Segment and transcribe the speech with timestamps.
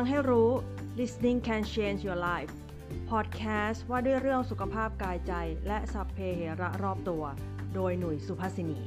[0.00, 0.50] ฟังให้รู้
[0.98, 2.54] listening can change your life
[3.10, 5.32] podcast ว่าด้วยเรื่องสุขภาพกายใจ
[5.66, 7.24] และสัพเพเหระรอบตัว
[7.74, 8.80] โดยหนุ่ยสุภาษินี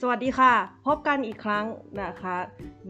[0.00, 0.52] สวัสดีค่ะ
[0.86, 1.64] พบกันอีกครั้ง
[2.00, 2.36] นะคะ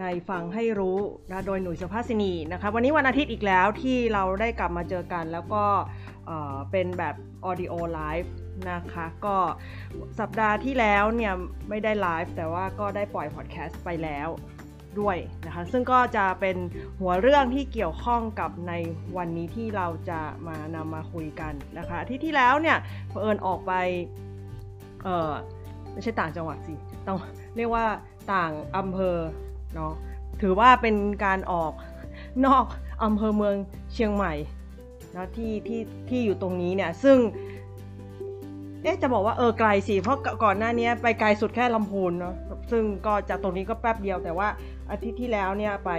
[0.01, 0.99] ในฟังให้รู้
[1.31, 5.65] นะโดยหนุ่ยสุภาษินีนะคะวันนี้วันอาทิตย์อีกแล้วที่เราได้กลับมาเจอกัน แล้วก็
[6.71, 7.15] เป็นแบบ
[7.49, 8.29] audio live
[8.71, 9.37] นะคะก็
[10.21, 11.33] สัปดาห์ที่แล้วเนี่ย
[11.69, 14.29] ไม่ได้ไลฟ์แต่ว่าก็ได้ปล่อยพอดแคสต์ไปแล้ว
[15.01, 15.17] ด้วย
[15.47, 16.57] นะคะซึ่งก็จะเป็น
[17.01, 18.73] หัวเรื่องที่เกี่ยวข้องกับใน
[19.17, 22.77] วันนี้ที่เราจะมานำมาคุยกันนะคะที่ที่แล้วเนี่ย
[23.09, 23.73] เผอิญออกไป
[25.05, 25.33] เออ
[25.93, 26.75] ไม่ใช่ต่างจังหวัดสิ
[27.07, 27.19] ต้อง
[27.57, 27.87] เรียกว่า
[28.33, 29.17] ต่างอำเภอ
[29.75, 29.93] เนาะ
[30.41, 31.73] ถือว่าเป็นการออก
[32.47, 32.65] นอก
[33.05, 33.55] อำเภอเมือง
[33.93, 34.35] เชียงใหม่
[35.17, 37.19] นะที่ที่ที่อยู่ตรงนี้เนี่ยซึ่ง
[38.83, 42.35] เอ๊ะจะบอกว่าเออไกลสิเพราะก่อนหน้านี้ไปไกลสุดแค่ลำพูนเนาะ
[42.71, 44.49] ซึ่งก็จากตรงนี้ก็แป๊บเดียวแต่ว่า
[44.91, 45.91] อาทิตย์ที่แล้วเนี่ยไป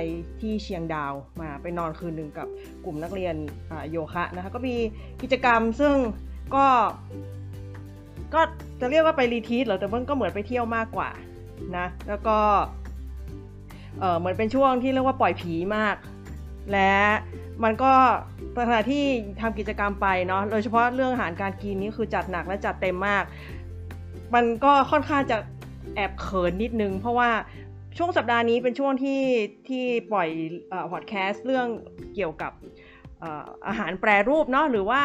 [0.41, 2.47] ที่เชียงดาวมาไปนอนคืนหนึ่งกับ
[2.85, 3.35] กลุ่มนักเรียน
[3.91, 4.75] โยคะนะคะก็มี
[5.21, 5.95] กิจกรรมซึ่ง
[6.55, 6.65] ก็
[8.33, 8.41] ก็
[8.79, 11.09] จะเรียกว่าไปรีทีสเหรอแต่มันก็เหมือนไปเที่ยวมากกว่า
[11.77, 12.37] นะแล้วก็
[14.17, 15.95] เหมือนเป็นช่วงที่เรียกว่าปล่อยผีมาก
[16.71, 16.93] และ
[17.63, 17.93] มันก็
[18.67, 19.03] ขณะที่
[19.41, 23.23] ทำกิจกรรมไปเนาะโดยเฉพาะเรื่องอาหารการกินนี่คือจัดหนักและจัดเต็มมาก
[24.35, 25.37] มันก็ค่อนข้างจะ
[25.95, 27.29] แอบเขินนิดนึง เพราะว่า
[27.97, 29.21] ช่วงสัปดาห์นี้เป็นช่วงที่
[29.67, 30.29] ที่ปล่อย
[30.91, 31.67] พอดแคสต์เรื่อง
[32.15, 32.51] เกี่ยวกับ
[33.67, 35.01] อาหารแปรรูปเนาะหรือว่า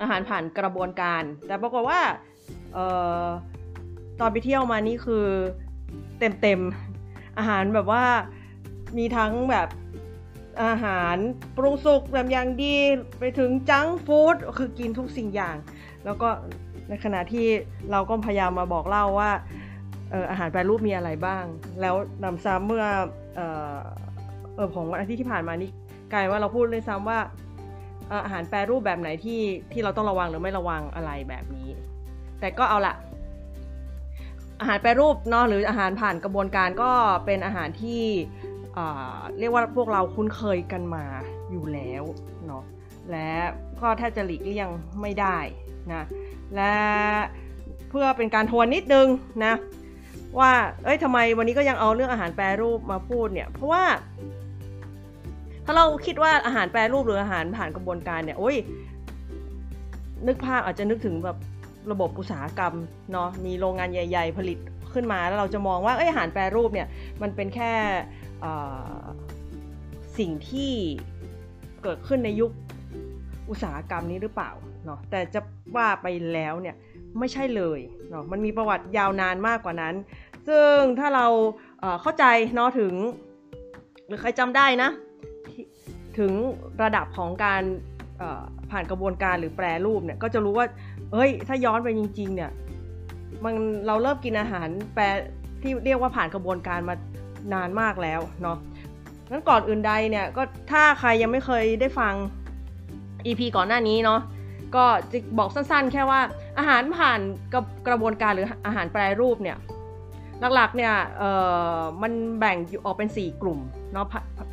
[0.00, 2.00] อาหารผ่านกระบวนการ แต่ปรากฏว่า
[2.76, 2.78] อ
[3.24, 3.26] อ
[4.20, 5.24] ตอนไปเที่ยวมานี่คือ
[6.18, 6.60] เต็มเต็ม
[7.38, 8.04] อาหารแบบว่า
[8.98, 9.68] มีทั้งแบบ
[10.64, 11.16] อาหาร
[11.56, 12.74] ปรุงสุกแบบอย่างดี
[13.18, 15.56] ไปถึงจังฟู้ดคือกินทุกสิ่งอย่าง
[16.04, 16.28] แล้วก็
[16.88, 17.46] ในขณะที่
[17.90, 19.30] เราก็พยายามมาบอกเล่าว่า
[20.12, 21.44] อออาหารแปรรูปมีอะไรบ้าง
[21.80, 21.94] แล้ว
[22.24, 22.84] นำซ้ำเมื่อ
[23.36, 23.40] เอ
[23.74, 23.76] อ
[24.54, 25.70] เออของวันอาทิตย์ที่ผ่านมานี่
[26.12, 27.18] กลายว่าเราพูดเลยซ้ำว่า
[28.24, 29.40] อาหารแปรรูปแบบไหนที่
[29.72, 31.68] ที่เราต้องระวังหรือไม่ระวังอะไรแบบนี้
[32.40, 32.94] แต่ก็เอาละ
[34.60, 36.90] อาหารแปรรูปเนาะหรืออาหารผ่านกระบวนการก็
[37.26, 38.04] เป็นอาหารที่
[39.38, 41.04] เรียกว่าพวกเราคุ้นเคยกันมา
[41.50, 42.02] อยู่แล้ว
[42.46, 42.64] เนาะ
[43.10, 43.30] และ
[43.80, 44.68] ก็แทบจะหลีกเลี่ยง
[45.00, 45.38] ไม่ได้
[45.92, 46.02] นะ
[46.54, 46.74] และ
[47.88, 49.06] เพื่อเป็นการทวนนิดนึง
[49.44, 49.54] นะ
[50.38, 50.52] ว่า
[50.84, 53.84] เอ้ยทำไมวันนี้ก็ยังเอาเรื่องอาหารแปรรูปมาพูดเนี่ยเพราะว่า
[55.64, 58.56] ถ้าเราคิดว่าอาหารแปรรูปหรืออาหารผ่านกระบวนการเนี่ยโอ้ย
[60.26, 61.36] นึกภาพอาจจะนึกถึงแบบ
[61.92, 62.74] ระบบอุตสาหกรรม
[63.12, 64.58] เนาะมีโรงงานใหญ่ ๆ ผลิต
[64.92, 66.88] ขึ้นมาแล้วเราจะมองว่าเอ้ยอาหารแปรรูปเนี่ย
[67.22, 67.72] มันเป็นแค่
[70.18, 70.72] สิ่งที่
[71.82, 72.50] เกิดขึ้นในยุค
[73.50, 74.50] อุตสาหกรรมนี้หรือเปล่า
[74.84, 75.40] เนาะแต่จะ
[75.76, 76.76] ว่าไปแล้วเนี่ย
[77.18, 79.94] ไม่ใช่เลยเนาะมันมีประวัติยาวนานมากกว่านั้น
[80.48, 81.26] ซึ่งถ้าเรา
[82.02, 82.24] เข้าใจ
[82.54, 82.94] เนาะถึง
[84.06, 84.90] หรือใครจำได้นะ
[86.18, 86.32] ถึง
[86.82, 87.62] ระดับของการ
[88.70, 90.66] ผ่านกระบวนการหรือแปรรูปเนี่ยก็จะรู้ว่า
[91.12, 92.50] เฮ้ย ถ้าย้อนไปจริง ๆ เนี่ย
[93.44, 93.54] มัน
[93.86, 95.02] เราเริ่มกินอาหารแปร
[95.62, 96.94] ที่เรียกว่าผ่านกระบวนการมา
[97.54, 98.58] นานมากแล้วเนาะ
[99.30, 102.14] งั้นก่อนอื่นใดเนี่ยก็ถ้าใครยังไม่เคยได้ฟัง
[103.26, 104.20] EP ก่อนหน้านี้เนาะ
[104.76, 106.20] ก็จะบอกสั้นๆ แค่ว่า
[106.58, 107.20] อาหารผ่าน
[107.52, 109.56] กระกระบวนการหรืออาหารแปรรูปเนี่ย
[110.54, 111.30] หลักๆเนี่ยเอ่
[111.76, 113.58] อมันแบ่งออกเป็น 4 กลุ่ม
[113.92, 114.06] เนาะ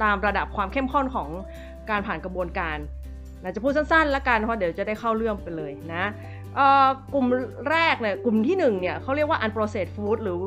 [0.03, 1.29] ตามระดับความเข้มข้นของ
[1.89, 2.77] การผ่านกระบวนการ
[3.41, 6.03] เราจะพูดสั้นๆ แล้วกันเพราะเดี๋ยวจะได้เข้าเรื่องไปเลยนะ
[7.13, 7.25] กลุ่ม
[7.71, 10.39] แรกเนี่ยกลุ่มที่1เนี่ยเขาเรียกว่า unprocessed food หรือ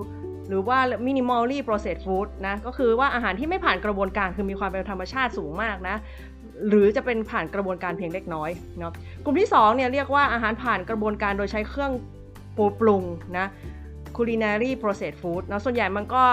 [0.48, 5.96] หรือว่า minimally processed food นะก็คือว่าอาหารที่ไม่ผ่านกระบวนการคือมีความเป็นธรรมชาติสูงมากนะ
[6.69, 8.93] หรือจะเป็นผ่านกระบวนการเพียงเล็กน้อยเนาะ
[9.25, 11.93] กลุ่มที่2เนี่ยเรียกว่าอาหารผ่านกระบวนการโดยใช้เครื่อง
[12.56, 13.02] ปูปรุง
[13.38, 13.46] นะ
[14.16, 16.25] culinary processed food นะส่วนใหญ่มันก็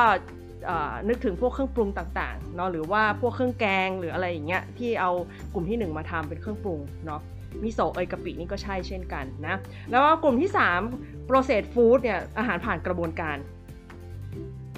[1.10, 5.12] นึกถึงพวกเครื่องปรุงต่างๆเนาะหรือว่าพวกเครื่องแกงหรืออะไรอย่างเงี้ยที่เอา
[5.54, 7.22] กลุ่มที่ 1 มาทำเป็นเครื่องปรุงเนาะ
[7.64, 9.56] มิโซะเอยกะปินี่ก็ใช่เช่นกันนะ
[9.92, 10.52] แล้วก็กลุ่มที่
[10.90, 13.38] 3 processed food เนี่ยอาหารผ่านกระบวนการ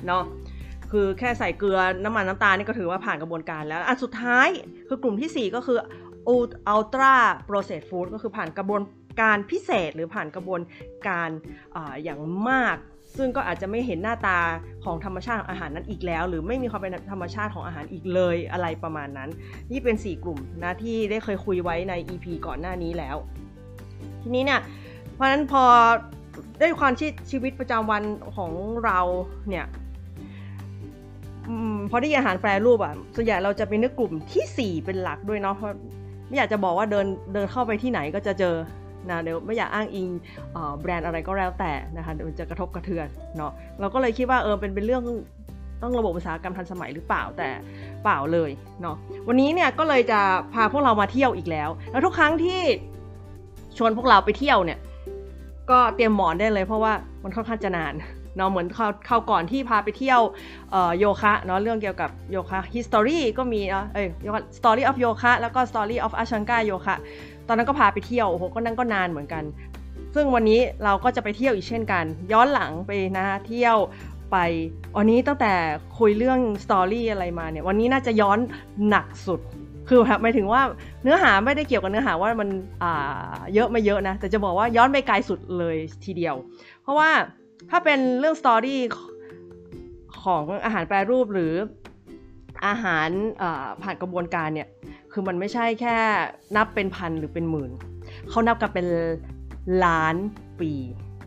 [0.08, 0.24] เนาะ
[0.92, 4.48] คือแค่ใส่เกลือน้ำมันน้ำตาลนี่ก็ถือว่าผ่านกระบวนการแล้ว อันสุดท้าย
[4.88, 5.80] คือกลุ่มที่ 4 ก็คือ
[6.76, 7.16] ultra
[7.50, 8.82] processed food ก็คือผ่านกระบวน
[9.22, 10.62] การพิเศษหรือผ่านกระบวน
[11.08, 11.30] การ
[11.76, 12.20] ออย่าง
[12.50, 12.78] มาก
[13.18, 14.40] ซึ่งก็อาจจะไม่เห็นหน้าตา
[14.84, 19.30] ของธรรมชาติของอาหารนั้นอีกแล้ว หรือไม่มีความเป็นธรรมชาติของอาหารอีกเลยอะไรประมาณนั้น
[19.72, 23.18] นี่เป็น 4 กลุ่มนะที่ได้เคยคุยไว้ใน EP ก่อนหน้านี้แล้ว
[24.22, 24.60] ทีนี้เนี่ย
[25.14, 25.64] เพราะฉะนั้นพอ
[26.60, 26.94] ได้ความ
[27.32, 28.04] ชีวิตประจำวัน
[28.36, 28.52] ของ
[28.86, 29.00] เรา
[29.50, 29.66] เนี่ย
[31.48, 31.50] อ
[31.90, 35.76] พอได้อาหารแปรรูปอะส่วนใหญ่เราจะเป็นนึกกลุ่มที่ 4 เป็นหลักด้วยเนาะเพราะ
[36.28, 38.56] ไม่อยากจะบอกว่าเดินเดินเข้าไปที่ไหนก็จะเจอ
[39.10, 40.10] นะเดี๋ยวไม่อยากอ้างอิง
[40.80, 43.08] แบรนด์อะไรก็แล้วแต่นะคะเดี๋ยวจะกระทบกระเทือน
[43.38, 45.04] เนาะเราก็เลยคิดว่าเออเป็นเป็นเรื่อง
[45.82, 47.50] ต้องระบบอุตสาหกรรมทันสมัยหรือเปล่าแต่
[48.04, 48.52] เปล่าเลย
[48.82, 48.96] เนาะ
[49.28, 50.20] วันนี้เนี่ยก็เลยจะ
[50.54, 52.62] พาพวกเรามาเที่ยวอีกแล้ว แล้วทุกครั้งที่
[53.78, 54.80] ชวนพวกเราไปเที่ยวเนี่ย
[55.72, 57.94] ก็เตรียมหมอนได้เลย เพราะว่ามันค่อนข้างจะนาน
[58.38, 60.22] เนาะเหมือนเขาเขาก่อนที่พาไปเที่ยว
[61.00, 64.08] โยคะเนาะเรื่องเกี่ยวกับโยคะ history ก็มีเนาะเอ้ย
[64.58, 66.96] story of โยคะแล้วก็ story of Ashtanga โยคะ
[67.48, 69.44] ตอนนั้นก็พาไปเที่ยวโอ้โหก็นั่งก็นานเหมือนกัน
[70.16, 73.78] ซึ่งวันนี้เราก็จะไปเที่ยวอีกเช่นกัน ย้อนหลังไปนะเที่ยว
[74.32, 74.38] ไป
[74.98, 75.54] วันนี้ตั้งแต่
[76.00, 78.40] คุยเรื่องสตอรี่อะไรมาเนี่ยวันนี้น่าจะย้อน
[78.90, 79.42] หนักสุด
[79.90, 80.62] คือหมายถึงว่า
[81.04, 82.50] เนื้อหาไม่ได้เกี่ยวกับเนื้อหาว่ามัน
[83.54, 86.36] เยอะไม่เยอะนะ แต่จะบอกว่าย้อนไปไกลสุดเลยทีเดียว
[86.82, 87.10] เพราะว่า
[87.70, 88.80] ถ้าเป็นเรื่องสตอรี่
[90.24, 91.54] ของอาหารแปรรูปหรือ
[92.68, 93.10] อาหาร
[93.82, 94.68] ผ่านกระบวนการเนี่ย
[95.20, 95.98] คือมันไม่ใช่แค่
[96.56, 97.72] นับเป็นพันหรือเป็นหมื่น
[98.30, 98.88] เขานับกันเป็น
[99.86, 100.16] ล้าน
[100.62, 100.72] ปี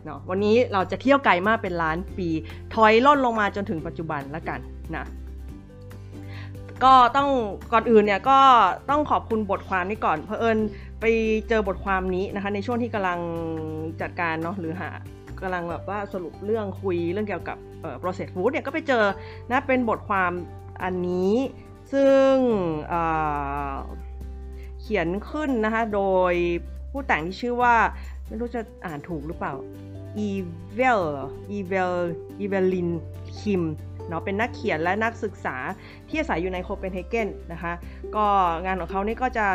[0.05, 2.27] เนาะวันนี้เราจะเที่ยวไกลมากเป็นล้านปี
[2.73, 4.59] ถอยล่นลงมาจนถึงปัจจุบันแล้วกัน
[4.95, 5.05] นะ
[6.83, 7.29] ก็ต้อง
[7.73, 8.39] ก่อนอื่นเนี่ยก็
[8.89, 10.59] ต้องขอบคุณบทความนี้ก่อน เพอเอิญ
[11.01, 11.05] ไป
[11.49, 13.19] เจอบทความนี้นะคะ ในช่วงที่กำลัง
[14.01, 14.89] จัดการเนาะหรือหา
[15.41, 19.03] กำลังแบบว่าสรุปเรื่องคุยเรื่องเกี่ยวกับเอ่อ process food เนี่ยก็ไปเจอ
[19.51, 20.31] นะเป็นบทความ
[20.83, 21.33] อันนี้
[21.91, 22.35] ซึ่ง
[24.79, 26.01] เขียนขึ้นนะคะโด
[26.31, 26.33] ย
[26.91, 27.75] ผู้แต่งที่ชื่อว่า
[28.27, 29.53] ไม่รู้จะอ่านถูกหรือเปล่า
[30.17, 30.29] อี
[30.75, 31.01] เวล
[31.51, 31.93] อีเวล
[32.39, 32.89] อีเวลิน
[33.39, 33.63] คิม
[34.07, 35.55] เนาะเป็นนักเขียนและนักศึกษา
[36.09, 37.73] ที่อาศัยอยู่ในโคเปนเฮเกนนะคะ
[38.15, 38.25] ก็
[38.65, 39.47] งานของเขานี่ก็จะ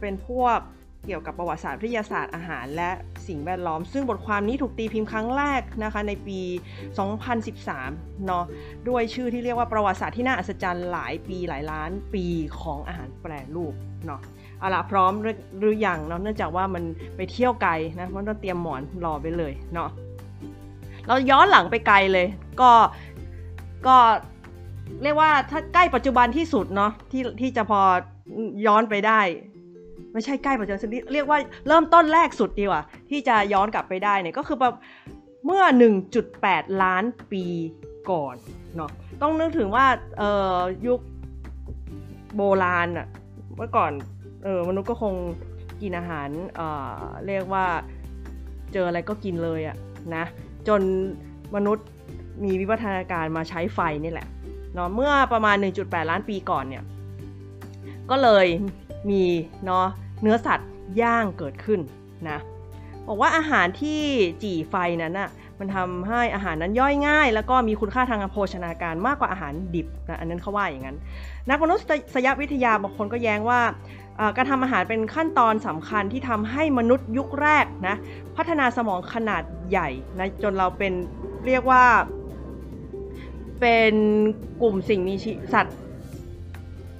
[0.00, 0.58] เป็นพวก
[1.06, 2.90] เกี่ยวกับประวัติศาสตร์วิทยาศาสตร์อาหาร และ
[3.28, 6.40] สิ่งแวดล้อม ซึ่งบทความนี้ถูกตีพิมพ์ครั้งแรกนะคะในปี
[7.32, 8.44] 2013 เนาะ
[8.88, 12.26] ด้วยชื่อที่เรียกว่าประวัติศาสตร์ที่น่าอัศจรรย์หลายปีหลายล้านปี
[12.60, 13.74] ของอาหารแปรรูป
[14.06, 14.20] เนาะ
[14.58, 15.12] เอาละพร้อม
[15.58, 16.84] หรือยังเนาะเนื่องจากว่ามัน
[17.16, 19.90] ไปเที่ยวไกลนะมันต้องเตรียมหมอนรอไปเลยเนาะ
[21.08, 22.26] เราย้อนหลังไปไกลเลย
[22.60, 22.70] ก็
[23.86, 23.96] ก็
[25.02, 27.80] เรียกว่าถ้าใกล้ปัจจุบันที่สุดเนาะที่ที่จะพอ
[28.66, 29.20] ย้อนไปได้
[30.12, 30.80] ไม่ใช่ใกล้ปัจจุบัน
[31.12, 31.38] เรียกว่า
[31.68, 34.74] เริ่มต้นแรกสุดดีกว่า ที่จะย้อนกลับไปได้เนี่ยก็คือแบบ
[35.46, 35.62] เมื่อ
[36.22, 37.44] 1.8 ล้านปี
[38.10, 38.34] ก่อน
[38.76, 38.90] เนาะ
[39.22, 39.86] ต้องนึกถึงว่า
[40.18, 41.00] เอ่อยุค
[42.36, 43.06] โบราณอะ
[43.56, 43.92] เมื่อก่อน
[44.44, 45.14] เออมนุษย์ก็คง
[45.82, 47.66] กินอาหารเอ่อเรียกว่า
[48.72, 49.76] เจออะไรก็กินเลยอะ
[50.14, 50.24] นะ
[50.68, 50.80] จน
[51.56, 51.86] มนุษย์
[52.44, 54.28] มีวิวัฒนาการมาใช้ไฟนี่แหละ
[54.74, 56.82] เนาะเมื่อประมาณ 1.8 ล้านปีก่อนเนี่ย
[58.10, 58.46] ก็เลย
[59.10, 59.22] มี
[59.66, 59.86] เนาะ
[60.22, 60.70] เนื้อสัตว์
[61.02, 61.80] ย่างเกิดขึ้น
[62.30, 62.38] นะ
[63.08, 64.00] บอกว่าอาหารที่
[64.42, 70.96] จี่ไฟนั้นน่ะมันทำให้อาหารนั้นย่อยง่าย แล้วก็มีคุณค่าทางโภชนาการมากกว่าอาหารดิบนะอันนั้นเขาว่าอย่างนั้น
[71.48, 71.80] นักมนุษ
[72.26, 73.60] ยวิทยาบางคนก็แย้งว่า
[74.36, 77.96] การทำอาหารเป็นขั้นตอนสำคัญที่ทำให้มนุษย์ยุคแรกนะ
[78.36, 80.92] พัฒนาสมองขนาดใหญ่นะจนเราเป็น
[81.46, 81.84] เรียกว่า
[83.60, 83.94] เป็น
[84.62, 85.76] กลุ่มสิ่งมีชีสัตว์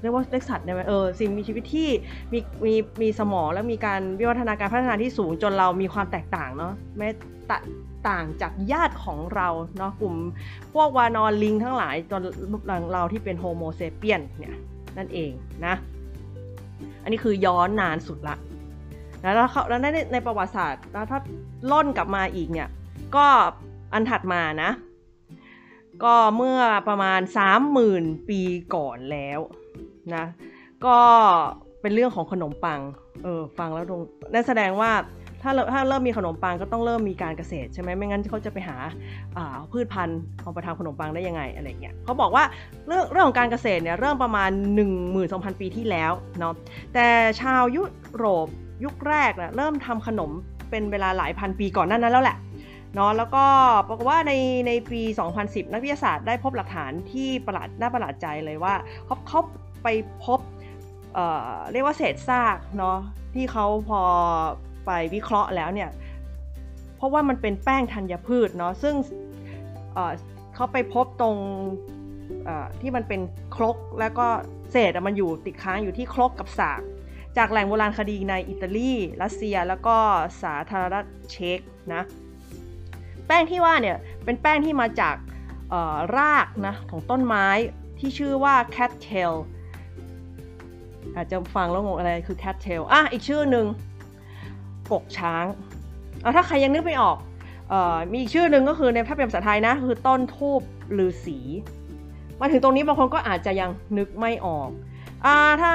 [0.03, 1.89] เรียกว่าเล็กสัตว์ได้ไหมเออสิ่งมีชีวิตที่
[2.33, 7.09] มีมีมีสมองและมีการวิวัฒนาการพัฒนาที่สูงจนเรามีความแตกต่างเนาะแม้
[8.09, 10.15] ต่างจากญาติของเราเนาะกลุ่ม
[10.75, 12.23] พวกวานอนลิงทั้งหลายจน
[12.67, 14.57] หลังเราที่เป็นโฮโมเซเปียนเนี่ย
[14.99, 15.31] นั่นเอง
[15.67, 15.75] นะ
[17.03, 18.37] อันนี้คือย้อนนานสุดละ
[19.21, 21.19] แล้วเขาแล้วในในประวัติศาสตร์แล้วถ้า
[21.73, 22.69] ล่นกลับมาอีกเนี่ย
[23.17, 23.27] ก็
[23.93, 24.71] อันถัดมานะ
[26.05, 27.21] ก็เมื่อประมาณ
[27.75, 28.41] 30,000 ปี
[28.75, 29.41] ก่อนแล้ว
[30.15, 30.25] นะ
[30.85, 30.97] ก็
[31.81, 32.81] เป็นเรื่องของขนมปัง
[33.25, 34.01] เออฟังแล้วตรง
[34.33, 34.91] นั่นแสดงว่า
[35.43, 38.77] ถ้าถ้าเริ่มมีขนมปังก็ต้องเริ่มมีการเกษตรใช่ไหมไม่งั้นเขาจะไปหา
[39.73, 42.45] พืชพันธุ์เอาไปทำขนมปังได้ยังไงอะไรเงี้ยเขาบอกว่า
[42.87, 44.51] เรื่องเรื่องของการเกษตรเนี่ยเริ่มประมาณ
[45.05, 46.55] 12,000 ปีที่แล้วเนาะ
[46.95, 47.07] แต่
[47.41, 47.83] ชาวยุ
[48.15, 48.49] โรป
[48.85, 50.31] ยุคแรกนะเริ่มทำขนม
[50.71, 52.37] เป็นเวลาหลายพันปีก่อนนั้นนั้นแล้วแหละ
[52.95, 53.45] เนาะแล้วก็
[53.89, 54.33] บอกฏว่าใน
[54.67, 55.03] ในปี
[55.39, 58.75] 2010 นักวิทยาศาสตร์ได้พบหลักฐานที่ประหลาดน่าประหลาดใจเลยว่า
[59.07, 59.41] เขาเขา
[59.83, 59.89] ไป
[60.25, 60.41] พบ
[61.15, 62.99] เเรียกว่าเศษซากเนาะ
[63.35, 64.01] ที่เขาพอ
[64.87, 65.91] ไปวิเคราะห์แล้วเนี่ย
[66.97, 68.95] เพราะว่ามันเป็นแป้งธัญพืชเนาะซึ่ง
[69.95, 71.37] เเขาไปพบตรง
[72.81, 73.21] ที่มันเป็น
[73.57, 74.27] ครกแล้วก็
[74.73, 76.81] เศษมันอยู่ติดค้างอยู่ที่ครกกับสาก
[77.37, 79.97] จากแหล่งโบราณคดีในอิตาลีรัสเซียแล้วก็
[80.43, 81.61] สาธารณรัฐเช็ก
[81.95, 82.03] นะ
[83.27, 85.17] แป้งที่ว่าเนี่ยเป็นแป้งที่มาจาก
[86.19, 87.47] รากนะของต้นไม้
[87.99, 89.35] ที่ชื่อว่า cat tail
[91.17, 93.67] อาจจะฟังแล้วงงอะไรคือ cat tail อะอีกชื่อหนึ่ง
[94.93, 95.45] กกช้าง
[96.21, 97.19] เอาถ้าใครยังนึกไม่ออก
[97.73, 100.61] ออมีอีกชื่อหนึ่งก็คือในถ้าเป็นภาษาไทยนะ คือต้นทูบ
[100.99, 101.39] ลือสี
[102.41, 104.69] มาถึงตรงนี้บางคนก็อาจจะยังนึกไม่ออก
[105.25, 105.75] อ่าถ้า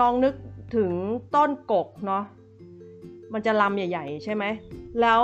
[0.00, 0.34] ลองนึก
[0.76, 0.90] ถึง
[1.34, 2.22] ต้นกกเนาะ
[3.32, 4.44] มันจะลำใหญ่ ๆ ใช่ไหม
[5.00, 5.20] แล้ว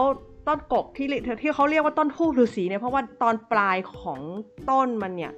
[0.46, 1.06] ต้นกกที่
[1.42, 4.20] ที่เขาเรียกว่าต้นทูบฤาษีเนี่ยเพราะว่าตอนปลายของ
[4.70, 5.32] ต้นมันเนี่ย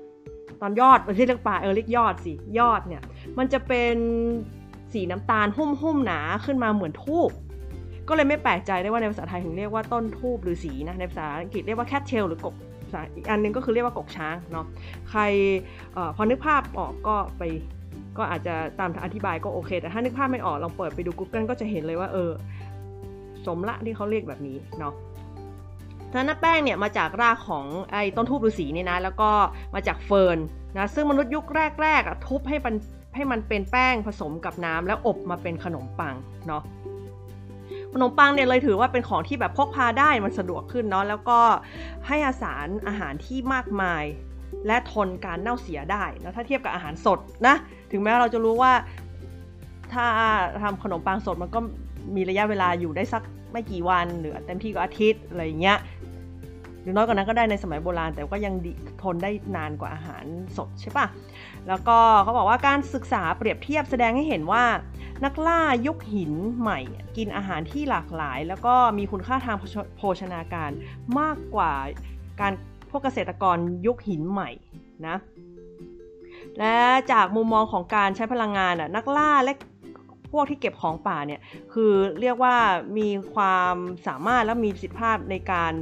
[0.62, 3.02] ตอนยอดไม่ใช่เรียกปลาเออเรียกยอดสิยอดเนี่ย
[3.38, 3.96] มันจะเป็น
[4.92, 7.30] สีน้ำตาลหุ้มหุ้มหนาขึ้นมาเหมือนทูบ
[8.08, 12.54] ก็เลยไม่แปลกใจได้ว่าในภาษาไทยถึงเรียกว่าต้นทูบฤาษีนะในภาษาอังกฤษเรียกว่าแคทเทลหรือกก
[13.16, 14.66] อีกอันนึงก็คือเรียกว่ากกช้างเนาะ
[15.10, 15.22] ใคร
[15.96, 17.42] อพอนึกภาพออกก็ไป
[18.18, 22.30] ก็อาจจะตามอธิบายก็โอเค แต่ถ้านึกภาพไม่ออกลองเปิดไปดู Google ก็จะเห็นเลยว่าเออ
[23.46, 24.94] สมละที่เขาเรียกแบบนี้เนาะ
[26.12, 29.30] ถ้าหน้าแป้งเนี่ยมาจากรากของไอ้ต้นทูบฤาษีนี่นะ แล้วก็
[29.74, 30.38] มาจากเฟิร์น
[30.76, 31.44] นะซึ่งมนุษย์ยุค
[31.82, 32.74] แรกๆทุบให้มัน
[33.14, 36.14] ให้มันเป็นแป้งผสมกับน้ำแล้วอบมาเป็นขนมปัง
[36.46, 36.62] เนาะ
[37.92, 41.38] ขนมปังเนี่ยเลยถือว่าเป็นของที่แบบพกพาได้มันสะดวกขึ้นเนาะแล้วก็
[42.06, 44.04] ให้อาสารอาหารที่มากมาย
[44.66, 47.54] และทนการเน่าเสียได้นะถ้าเทียบกับอาหารสดนะ
[47.92, 48.72] ถึงแม้เราจะรู้ว่า
[49.92, 50.06] ถ้า
[50.62, 51.60] ทำขนมปังสดมันก็
[52.16, 55.78] มีระยะเวลาอยู่ได้สัก ไม่กี่วันหรือเต็มที่ก็อาทิตย์อะไรเงี้ย
[56.82, 58.54] หรือน้อยกว่านั้นก็ได้ในสมัยโบราณ แต่ก็ยัง
[59.02, 60.24] ทนได้นานกว่าอาหาร
[60.56, 61.06] สดใช่ปะ
[61.68, 64.64] แล้วก็เขาบอกว่าการศึกษาเปรียบเทียบแสดงให้เห็นว่า
[65.24, 66.80] นักล่ายุคหินใหม่
[67.16, 69.56] กินอาหารที่หลากหลาย แล้วก็มีคุณค่าทาง
[69.96, 70.70] โภชนาการ
[71.18, 71.72] มากกว่า
[72.40, 72.52] การ
[72.90, 74.50] พวกเกษตรกรยุคหินใหม่
[75.06, 75.16] นะ
[76.58, 76.76] และ
[77.12, 79.52] จากมุมมองของการใช้พลังงานนักล่าและ
[80.32, 81.40] พวกที่เก็บของป่าเนี่ย
[81.72, 82.56] คือเรียกว่า
[82.98, 83.74] มีความ
[84.06, 85.72] สามารถและมีประสิทธิภาพในการ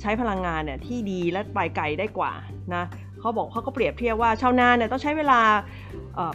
[0.00, 2.32] ใช้พลังงานเนี่ยที่ดีและไปไกลได้กว่า
[2.74, 2.84] นะ
[3.20, 5.40] เขาบอกเขาก็เปรียบเทียบว่าชาวนาเนี่ยต้องใช้เวลา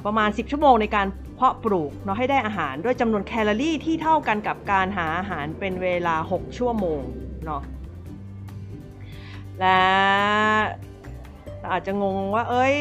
[0.06, 7.02] ประมาณ 10 ชั่วโมงในการเพาะปลูกเนาะให้ได้อาหารด้วยจำนวนแคลอรี่ที่เท่ากันกับการหาอาหารเป็นเวลา 6 ชั่วโมง
[7.46, 7.62] เนาะ
[9.60, 9.82] และ
[11.72, 12.76] อาจจะงงว่าเอ้ย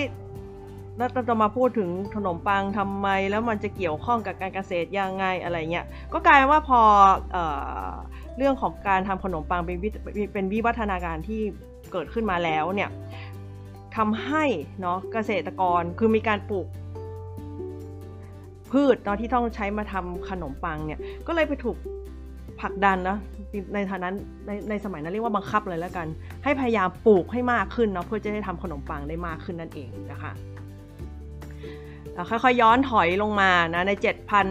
[0.97, 6.81] แล้วจะมาพูดถึงขนมปังทำไม แล้วมันจะเกี่ยวข้องกับการเกษตรยังไงอะไรเงี้ยก็กลายว่าพอ
[7.33, 7.37] เอ
[7.91, 7.93] อ
[8.39, 9.77] เรื่องของการทำขนมปังเป็น
[10.33, 11.41] เป็นวิวัฒนาการที่
[11.93, 12.91] เกิดขึ้นมาแล้วเนี่ย
[13.97, 14.45] ทำให้
[14.81, 16.67] เนาะเกษตรกรคือมีการปลูก
[18.71, 21.77] พืชตอนที่ต้องใช้มาทำขนมปังเนี่ยก็เลยไปถูก
[22.61, 23.19] ผลักดันนะ
[23.75, 24.09] ในฐานะ
[24.47, 26.07] ในในสมัยนั้นเรียกว่าบังคับเลยแล้วกัน
[26.45, 30.33] ให้พยายามปลูกให้มากขึ้นเนาะเพื่อจะได้ทำขนมปังได้มากขึ้นนั่นเองนะคะ
[32.31, 33.93] ค่อยๆย้อนถอยลงมานะใน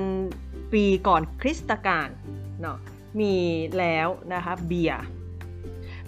[0.08, 2.08] 7,000 ปีก่อนคริสตกาล
[2.62, 2.77] เนาะ
[3.20, 3.34] มี
[3.77, 5.03] แล้วนะคะเบียร์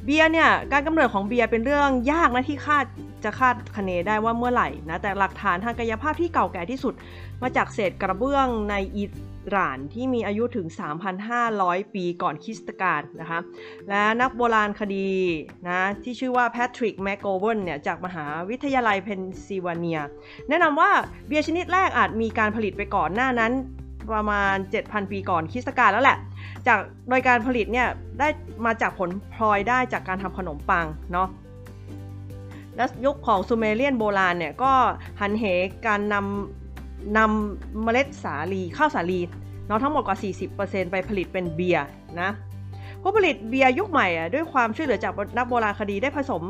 [0.06, 2.86] เบียร์เนี่ยการกำเนิดของเบียร์เป็นเรื่องยากนะที่คาด
[3.24, 6.94] จะคาดคะเนได้ว่าเมื่อไหร่นะแต่หลักฐานทางกายภาพที่เก่าแก่ที่สุด
[7.42, 9.06] มาจากเศษกระเบื้องในอิ
[9.52, 10.68] หร่านที่มีอายุถึง
[11.30, 13.40] 3,500 ปีก่อนคริสตกาลนะคะ
[13.90, 15.10] และนักโบราณคดี
[15.68, 20.00] นะที่ชื่อว่าแพทริกแมกโกเวนเนี่ยจากมหาวิทยาลัยเพนซิลเวเนีย
[20.50, 20.92] แนะนำว่า
[21.28, 23.52] เบียร์ชนิดแรกอาจมีการผลิตไปก่อนหน้านั้น
[24.14, 26.18] ประมาณ 7,000 ปีก่อนคริสตกาลแล้วแหละ
[26.68, 27.88] จากโดยการผลิตเนี่ย
[28.20, 28.28] ได้
[28.66, 31.28] มาจากผลพลอยได้จากการทำขนมปังเนาะ
[32.76, 34.74] และยุคของซูเมเรียนโบราณเนี่ยก็
[35.22, 35.44] หันเห
[35.88, 36.63] การนำ
[37.18, 39.20] นำเมล็ดสาลีข้าวสาลี
[39.68, 40.18] เนาะทั้งหมดกว่า
[40.54, 41.86] 40%ไปผลิตเป็นเบียร์
[42.22, 42.30] นะ
[43.02, 46.44] ผู้ผลิตเบียร์ยุคใหม่อะด้วยความช่วยเหลือจากนักโบราณคดีได้ผสม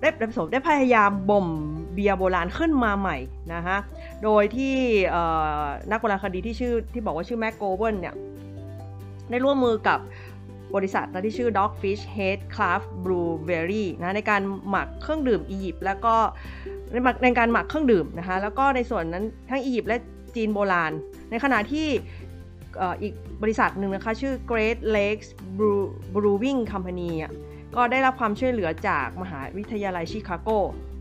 [0.00, 1.46] ได้ผสมได้พยายามบ่ม
[1.94, 3.16] เบียร์โบราณขึ้นมาใหม่
[3.54, 3.78] นะฮะ
[4.24, 4.74] โดยที่
[5.90, 8.14] นักโบราณคดีที่ชื่อที่บอกว่าชื่อแม็กโกเวนเนี่ย
[9.30, 9.98] ได้ร่วมมือกับ
[10.74, 16.14] บริษัทที่ชื่อ Dogfish Head Craft Brewery นะในการหมักเครื่องดื่มอียิปต์แล้วก็
[17.22, 19.98] ในการหมักเครื่องดื่มนะคะ แล้วก็ในส่วนนั้นทั้งอียิปต์และ
[20.36, 20.92] จีนโบราณ
[21.30, 21.88] ในขณะที่
[23.02, 25.28] อีกบริษัทหนึ่งนะคะ ชื่อ Great Lakes
[26.14, 27.10] Brewing Company
[27.76, 30.48] ก็ได้รับความช่วยเหลือจากมหาวิทยาลัยชิคาโก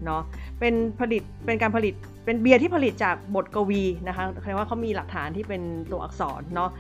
[0.06, 0.22] เนาะ
[0.60, 1.94] เป็นผลิตเป็นการผลิต
[2.26, 6.72] เป็นเบียร์ที่ผลิตจากบทกวีนะคะแสดงว่าเขามีหลักฐานที่เป็นตัวอักษรเนาะ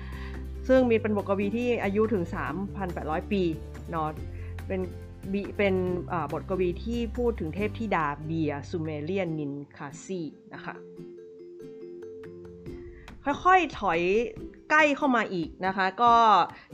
[0.67, 2.23] ซึ่งมีเป็นบทกวีที่อายุถึง
[2.77, 3.43] 3,800 ปี
[3.91, 4.07] เนาะ
[4.67, 4.79] เป็น
[5.57, 5.75] เป็น
[6.31, 10.21] บทกวีที่พูดถึงเทพธิดาเบียซูเมเลียนนินคาซี
[10.53, 10.75] นะคะ
[13.45, 14.01] ค่อยๆถอย
[14.69, 16.13] ใกล้เข้ามาอีกนะคะ ก็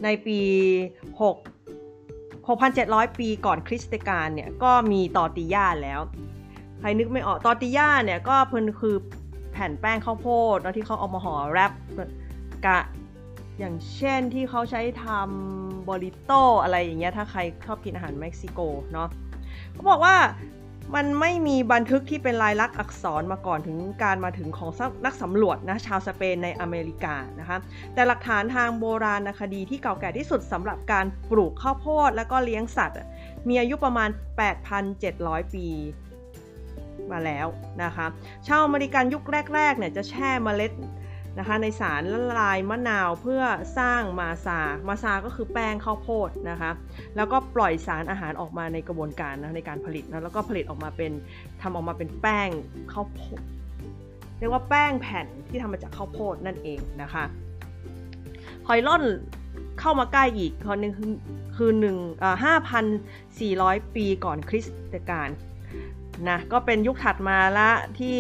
[0.04, 0.40] ในปี
[1.22, 1.36] 6
[2.48, 6.00] 6,700 ปีก่อนคริสตกาลเนี่ยก็มีตอติยาแล้ว
[6.80, 8.98] ใครนึกไม่ออกตอติยาเนี่ยก็เพิ่นคือ
[9.52, 11.72] แผ่นแป้งข้าวโพดแล้วที่เขาเอามาห่อแรป
[12.66, 12.80] กะ
[13.60, 16.32] อย่างเช่นที่เขาใช้ทำ บริโต
[16.63, 18.60] อะไรอย่างเงี้ยถ้าใครชอบกินอาหารเม็กซิโก
[18.94, 19.10] เนาะ
[19.74, 20.15] เขาบอกว่า
[20.96, 24.70] มันไม่มีบันทึกที่เป็นลายลักษณ์อักษรมาก่อนถึงการมาถึงของ
[25.06, 27.58] นักสำรวจนะชาวสเปนในอเมริกานะคะ
[27.94, 32.98] แต่หลักฐานทางโบราณคดีที่เก่าแก่ที่สุดสำหรับการปลูกข้าวโพดและก็เลี้ยงสัตว์
[33.48, 34.10] มีอายุประมาณ
[34.82, 35.68] 8,700 ปี
[37.12, 37.48] มาแล้ว
[37.84, 38.06] นะคะ
[38.48, 39.24] ชาวอเมริกันยุค
[39.56, 40.72] แรกๆเนี่ยจะแช่เมล็ด
[41.39, 43.44] นะคะในสารละลายมะนาวเพื่อ
[43.80, 46.72] สร้างมาซา มาซาก็คือแป้งข้าวโพดนะคะ
[47.15, 51.12] แล้วก็ปล่อยสารอาหารออกมาในกระบวนการนะในการผลิตนะแล้วก็ผลิตออกมาเป็น
[51.62, 52.50] ทำออกมาเป็นแป้ง
[52.94, 53.42] ข้าวโพด
[54.39, 57.24] เรียกว่าแป้งแผ่นที่ทำมาจากข้าวโพดนั่นเองนะคะ
[58.68, 59.04] หอยล่อน
[59.80, 60.94] เข้ามาใกล้อีกคนหนึ่ง
[61.58, 61.98] คือหนึ่ง
[62.44, 62.86] ห้าพัน
[63.39, 65.30] สี่ร้อยปีก่อนคริสตกาล
[66.30, 68.18] นะก็เป็นยุคถัดมาละที่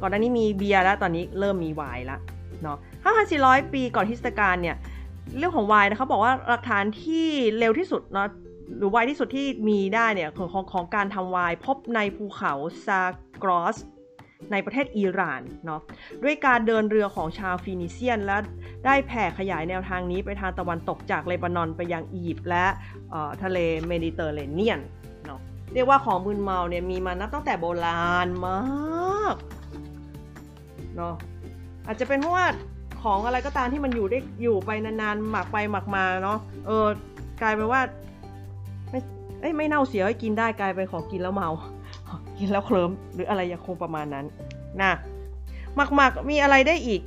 [0.00, 2.18] ก่อนหน้านี้มีเบียร์แล้วตอนนี้เริ่มมีไวน์ละ
[2.62, 2.78] เนาะ
[3.24, 4.76] 5,400 ปีก่อนคริสตกาลเนี่ย
[5.38, 7.28] เรื่องของไวน์นะเขาบอกว่าหลักฐานที่
[7.58, 8.28] เร็วที่สุดเนาะ
[8.76, 12.52] หรือไวน์ที่สุดที่มีได้เนี่ยของของของการทำไวน์พบในภูเขา
[12.86, 13.02] ซา
[13.42, 13.76] กรอส
[14.52, 15.80] ในประเทศอิหร่านเนาะ
[16.22, 18.36] ด้วยการเดินเรือของชาวฟินิเซียน และ
[18.86, 22.66] ได้แผ่ขยายแนวทางนี้ไปทางตะวันตกจากเลบานอนไปยังอียิปต์และ
[23.42, 24.80] ทะเลเมดิเตอร์เรเนียน
[25.26, 25.40] เนาะ
[25.74, 29.36] เรียกว่าของมึนเมาเนี่ยมีมานับตั้งแต่โบราณมาก
[31.00, 31.16] เนาะ
[31.86, 32.46] อาจจะเป็นเพราะว่า
[33.02, 36.86] ของอะไรก็ตามที่มันอยู่ได้อยู่ไปนานๆหมักไปหมักมาเนาะเออ
[37.42, 37.80] กลายเป็นว่า
[38.90, 39.00] ไม่
[39.40, 41.50] เอ้ยไม่เน่าเสียให้กินได้กลายเป็นของกินแล้วเมา
[42.38, 44.26] กินแล้วเคลิ้มหรืออะไรยังคงประมาณนั้น
[44.82, 44.92] นะ
[45.76, 47.02] หมักหมักมีอะไรได้อีก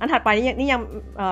[0.00, 0.80] อันถัดไปนี่นี่ยัง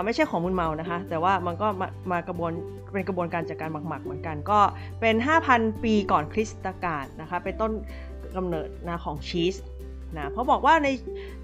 [0.05, 2.51] ไม่ใช่ของมึนเมานะคะ แต่ว่ามันก็มามากระบวน
[2.93, 4.61] เป็นกระบวนการจากการหมักหมักเหมือนกันก็
[5.01, 5.15] เป็น
[5.49, 7.73] 5,000 ปีก่อนคริสตกาลนะคะเป็นต้น
[8.37, 9.55] กำเนิดนะของชีส
[10.19, 10.89] นะเพราะบอกว่าใน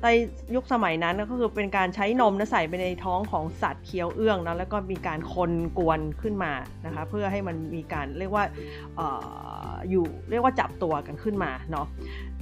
[0.02, 0.08] ใน
[0.54, 6.52] ยุคสมัยนั้นก็คือเป็นการใช้นมนะใส่ไปในท้องของสัตว์เคี้ยวเอื้องนะแล้วก็มีการคนกวนขึ้นมา
[6.86, 8.44] นะคะเพื่อให้มันมีการเรียกว่า
[8.98, 9.00] อ
[9.68, 11.86] ออยู่เรียกว่าจับตัวกันขึ้นมาเนาะ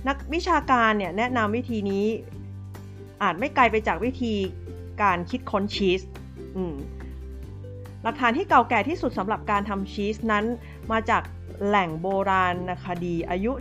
[0.08, 2.06] นักวิชาการเนี่ยแนะนำวิธีนี้
[3.23, 4.34] อาจไม่ไกลไปจากวิธี
[5.02, 6.00] การคิดค้นชีส
[8.02, 10.45] หลักฐานที่เก่าแก่ที่สุดสำหรับการทำชีสนั้น
[10.93, 11.23] มาจาก
[11.67, 12.54] แหล่งโบราณ
[12.86, 13.52] คดีอายุ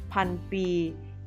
[0.00, 0.66] 7,000 ปี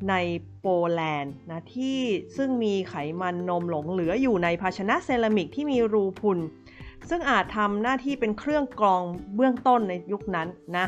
[0.09, 0.13] ใน
[0.61, 1.99] โปแลนด์นะที่
[2.37, 6.39] ซึ่งมีไขมันนมหลงเหลืออยู่ในภาชนะเซรามิกที่มีรูพุน
[7.09, 9.03] ซึ่งอาจทำหน้าที่เป็นเครื่องกรอง
[9.35, 10.87] เบื้องต้นในยุคนั้นนะ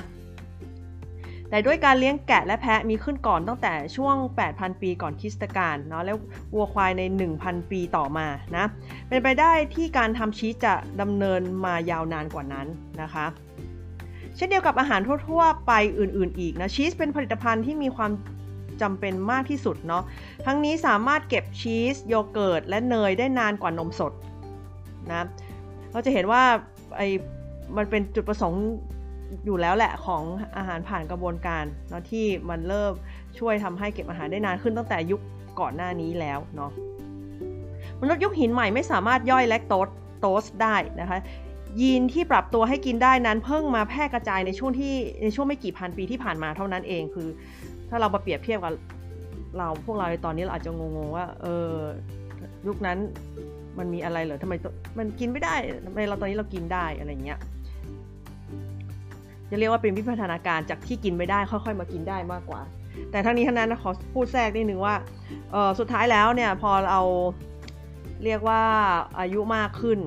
[1.49, 4.15] แต่ด้วยการเลี้ยงแกะและแพะมีขึ้นก่อนตั้งแต่ช่วง
[4.49, 6.17] 8,000 ปีก่อนคริสตกาลเนาะแล้ว
[6.53, 7.03] วัวควายใน
[7.37, 8.65] 1,000 ปีต่อมานะ
[9.09, 12.67] เป็นไปได้ที่การทำชีสจะดำเนินมายาวนานกว่านั้น
[13.01, 13.25] นะคะ
[14.35, 18.11] เช่นเดียวกับอาหารทั่ว ๆ ไปอื่น ๆ อีกนะชีสเป็นผลิตภัณฑ์ที่มีความ
[18.81, 20.03] จำเป็นมากที่สุดเนาะ
[20.45, 24.13] ทั้งนี้สามารถเก็บชีสโยเกิร์ตและเนยได้นานกว่านมสด
[25.09, 25.27] นะ
[25.91, 26.43] เราจะเห็นว่า
[26.97, 27.07] ไอ้
[27.77, 28.63] มันเป็นจุดประสงค์
[29.45, 30.23] อยู่แล้วแหละของ
[30.57, 32.93] อาหารผ่านกระบวนการเนาะที่มันเริ่ม
[33.39, 35.21] ช่วยทำให้เก็บอาหารได้นานขึ้นตั้งแต่ยุค
[35.59, 36.71] ก่อนหน้านี้แล้วเนาะ
[38.01, 39.87] มนุษย์ยุคหินใหม่ไม่สามารถย่อยแลคโตส
[40.19, 41.19] โตสได้นะคะ
[41.81, 47.27] ยีนที่ปรับตัวให้กินได้นั้นเพิ่งมาแพร่กระจายในช่วงที่ในช่วงไม่กี่พันปีที่ผ่านมาเท่านั้นเอง คือ
[47.91, 48.73] ถ้าเรามาเปรียบเทียบกับ
[49.57, 51.71] เราพวกเราในตอนนี้เราอาจจะงงๆว่า เออ
[52.67, 52.97] ยุคนั้น
[53.77, 54.53] มันมีอะไรเหรอทำไม
[54.99, 57.39] มันกินไม่ได้ทำไมเราตอนนี้เรากินได้อะไรเงี้ย
[59.49, 62.61] จะเรียกว่าเป็นวิพัฒนาการจากที่กินไม่ได้ค่อย ๆ มากินได้มากกว่า
[63.11, 64.95] แต่ทั้งนี้ทั้งนั้นนะขอพูดแทรกนิดนึงว่า
[65.53, 66.99] ออสุดท้ายแล้วเนี่ยพอเรา
[68.23, 68.63] เรียกว่า
[69.19, 69.99] อายุมากขึ้น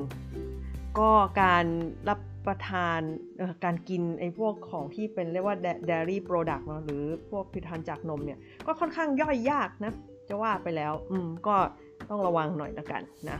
[0.99, 1.11] ก็
[1.43, 1.65] การ
[2.09, 3.01] รับ ประทาน
[3.65, 5.57] การกินไอ้พวกของที่เป็นเรียกว่า
[5.91, 9.93] dairy product เนาะหรือพวกผลิตภัณฑ์จากนมเนี่ย ก็ค่อนข้างย่อยยากนะ
[10.29, 11.57] จะว่าไปแล้ว อืม ก็
[12.11, 13.39] ต้องระวังหน่อยละกันนะ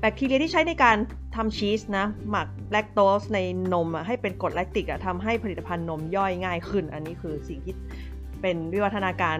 [0.00, 0.96] แบคทีเรียที่ใช้ในการ
[1.36, 3.38] ทำชีสนะ หมักแลคโตสใน
[3.72, 7.74] นมให้เป็นกรดแลคติกอะทำให้ผลิตภัณฑ์นมย่อยง่ายขึ้น อันนี้คือสิ่งที่
[8.40, 9.36] เป็นวิวัฒนาการ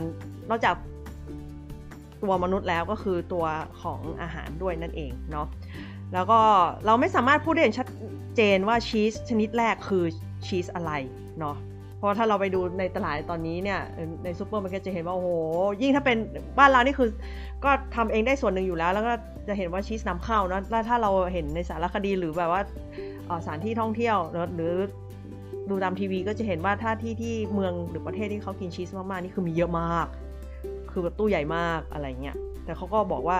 [0.50, 0.76] นอกจาก
[2.22, 3.46] ตัวมนุษย์แล้วก็คือตัว
[3.82, 5.46] ของอาหารด้วยนั่นเองเนาะ
[6.14, 6.40] แล้วก็
[6.86, 7.86] เราไม่สามารถพูดได้อย่างชัด
[8.36, 10.04] เจนว่าชีสชนิดแรกคือ
[10.46, 10.92] ชีสอะไร
[11.40, 11.56] เนาะ
[11.98, 13.80] เพราะถ้าเราไปดูในตลาดตอนนี้เนี่ย
[14.24, 15.28] ในซูเปอร์มาร์เก็ตจะเห็นว่าโอ้โห
[15.82, 16.16] ยิ่งถ้าเป็น
[16.58, 17.10] บ้านเรานี่คือ
[17.64, 19.12] ก็ทำเองได้ส่วนหนึ่งอยู่แล้ว แล้วก็
[19.48, 22.62] จะเห็นว่าชีสนำเข้านะแล้วถ้าเราเห็นในสารคดีหรือแบบว่า
[23.44, 24.16] สถานที่ท่องเที่ยว
[24.54, 24.72] หรือ
[25.70, 30.06] ดูตามทีวีก็จะเห็นว่าถ้าที่ที่เมืองหรือประเทศที่เขากินชีสมากๆนี่คือมีเยอะมาก
[30.90, 33.38] คือแบบตู้ใหญ่มากอะไรเงี้ยแต่เขาก็บอกว่า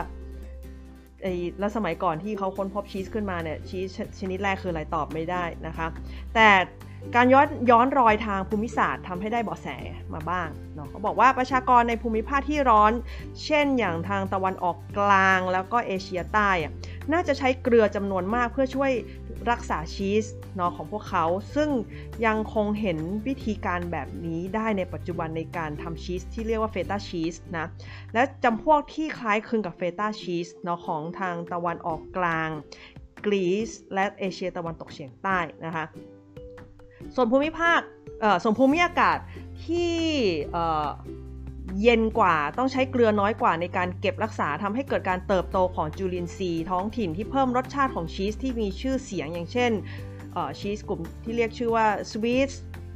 [1.23, 3.89] ไอ้แล้วสมัยก่อนที่เขาค้นพบชีสขึ้นมาเนี่ยชีส
[4.21, 5.87] ชนิดแรกคืออะไรตอบไม่ได้นะคะ
[6.35, 6.49] แต่
[7.17, 9.69] การย้อนย้อนรอยทางภูมิศาสตร์ทำให้ได้เบาะแส
[10.15, 12.93] มาบ้างเนาะเขาบอกว่าประชากรในภูมิภาคที่ร้อน
[13.45, 16.51] เช่นอย่างทางตะวันออกกลางแล้วก็เอเชียใต้
[17.13, 18.93] น่าจะใช้เกลือจำนวนมากเพื่อช่วย
[19.51, 21.71] รักษาชีสเนาะของพวกเขา ซึ่ง
[22.27, 27.67] ยังคงเห็นวิธีการแบบนี้ได้ในปัจจุบันในการทำชีสที่เรียกว่าเฟต้าชีสนะ
[28.15, 32.51] และจำพวกที่คล้ายคลึงกับเฟต้าชีสเนาะของทางตะวันออกกลาง
[33.25, 35.85] กรีซและเอเชียตะวันตกเฉียงใต้นะคะ
[37.15, 37.81] ส่วนภูมิภาค
[38.45, 39.19] สมภูมิอากาศ
[39.67, 39.97] ที่
[41.83, 49.73] เย็นกว่าต้องใช้เกลือน้อยกว่าในการเก็บรักษาทำให้เกิดการเติบโตของจุลินทรีย์ท้องถิ่นที่เพิ่มรสชาติของชีสที่มีชื่อเสียงอย่างเช่น
[50.59, 52.51] ชีสกลุ่มที่เรียกชื่อว่า Swiss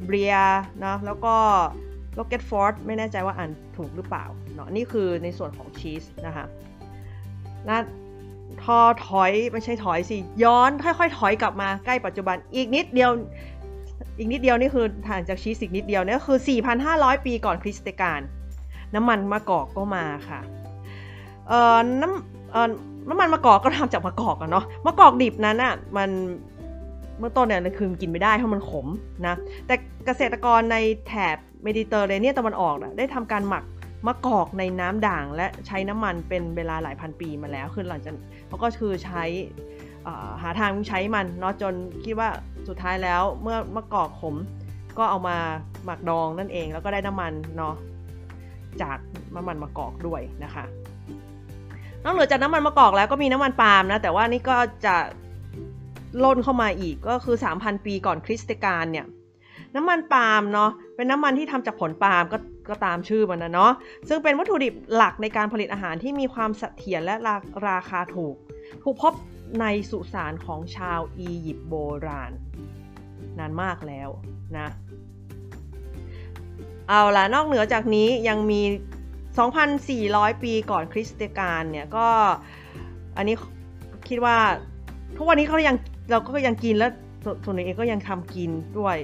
[0.09, 0.47] b r i a
[0.85, 1.35] นะแล้วก็
[2.19, 6.47] Roquefort ไม่แน่ใจว่าอ่านถูกหรือเปล่าเนาะนี่คือในส่วนของชีสนะคะ
[7.69, 7.81] นะ
[8.63, 13.11] ทอถอยไม่ใช่ถอยสิ ย้อนค่อยๆ ถอยกลับมาใกล้ปัจจุบันอีกนิดเดียว
[14.19, 16.39] อีกนิดเดียวนี่คือห่างจากชีสอีกนิดเดียวนี่คือ
[16.83, 18.21] 4,500 ปีก่อนคริสตกาล
[18.95, 20.41] น้ำมันมะกอกก็มาค่ะ
[21.49, 22.69] เอ่อน้ำเอ่อ
[23.09, 26.11] น้ำมันมะกอกก็ทำจากมะกอกอะเนาะมะกอกดิบนั้นอะมัน
[27.19, 28.87] เมื่อต้นเนี่ยคือกินไม่ได้เพราะมันขม
[29.27, 29.35] นะ
[29.67, 29.75] แต่
[30.07, 33.65] เกษตรกรในแถบเมดิเตอร์เรเนียนตะวันออกได้ทำการหมัก
[34.07, 38.15] มะกอกในน้ำด่างและใช้น้ำมันเป็นเวลาหลายพันปีมาแล้วคือหลังจาก
[38.49, 39.23] เขาก็คือใช้
[40.43, 42.29] หาทางใช้มันเนาะจนคิดว่า
[42.69, 44.37] สุดท้ายแล้วเมื่อมะกอกขม
[44.99, 45.37] ก็เอามา
[45.85, 47.75] หมักดองนั่นเอง แล้วก็ได้น้ำมันเนาะ
[48.83, 48.99] จาก
[49.37, 50.65] น้ำมันมะกอกด้วยนะคะ
[52.05, 54.97] นอกเหนือจากน้ำมันมะกอกแล้วก็มีน้ำมันปาล์มนะแต่ว่านี่ก็จะ
[56.25, 59.07] ล่นเข้ามาอีกก็คือ 3,000 ปีก่อนคริสต์กาลเนี่ย
[59.77, 62.39] น้ำมันปาล์มเนาะเป็นน้ำมันที่ทำจากผลปาล์มก็
[62.69, 63.73] ก็ตามชื่อมันนะเนาะ
[64.09, 67.37] ซึ่งเป็นวัตถุดิบหลักในการผลิตอาหารที่มีความเสถียรและรา
[67.69, 68.35] ราคาถูก
[68.83, 69.13] ถูกพบ
[69.61, 72.33] ในสุสานของชาวอียิปต์โบราณ
[73.39, 74.09] นานมากแล้ว
[74.59, 74.69] นะ
[76.89, 78.61] เอาล่ะ นอกเหนือจากนี้ยังมี
[79.33, 82.07] 2,400 ปีก่อนคริสต์กาลเนี่ยก็
[83.17, 83.37] อันนี้
[84.09, 84.37] คิดว่า
[85.17, 85.77] ทุกวันนี้เขายัง
[86.11, 86.91] เราก็ยังกินแล้ว
[87.45, 88.97] ส่วนเองก็ยังทำกินด้วย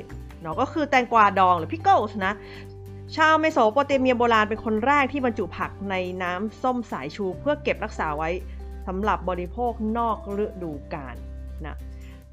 [0.42, 2.34] เนาะก็คือแตงกวาดองหรือ pickle นะ
[3.16, 8.30] ชาวเมโสโปเตเมียโบราณเป็นคนแรกที่บรรจุผักในน้ำส้มสายชูเพื่อเก็บรักษาไว้
[8.88, 11.16] สำหรับบริโภคนอกฤดูกาล
[11.66, 11.76] นะ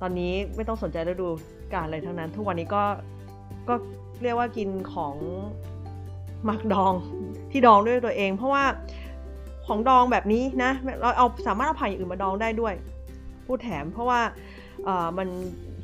[0.01, 1.27] ตอนนี้ไม่ต้องสนใจฤดู
[1.73, 2.83] กาลอะไรทั้งนั้น ทุกวันนี้ก็
[3.67, 3.73] ก็
[4.23, 5.15] เรียกว่ากินของ
[6.45, 6.93] หมักดอง
[7.51, 8.63] ที่ดองด้วยตัวเอง เพราะว่า
[9.67, 12.73] ของดองแบบนี้นะเราเอาสามารถเอาผักอย่างอื่นมาดองได้ด้วย
[13.45, 14.21] พูดแถมเพราะว่า
[15.17, 15.27] มัน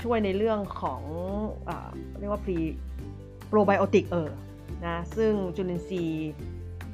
[0.03, 1.01] ช่วยในเรื่องของ
[1.67, 1.71] อ
[2.19, 2.57] เรียกว่าพรี
[3.47, 4.29] โปรไบโอติกเออ
[4.85, 6.31] นะซึ่งจุลินทรีย์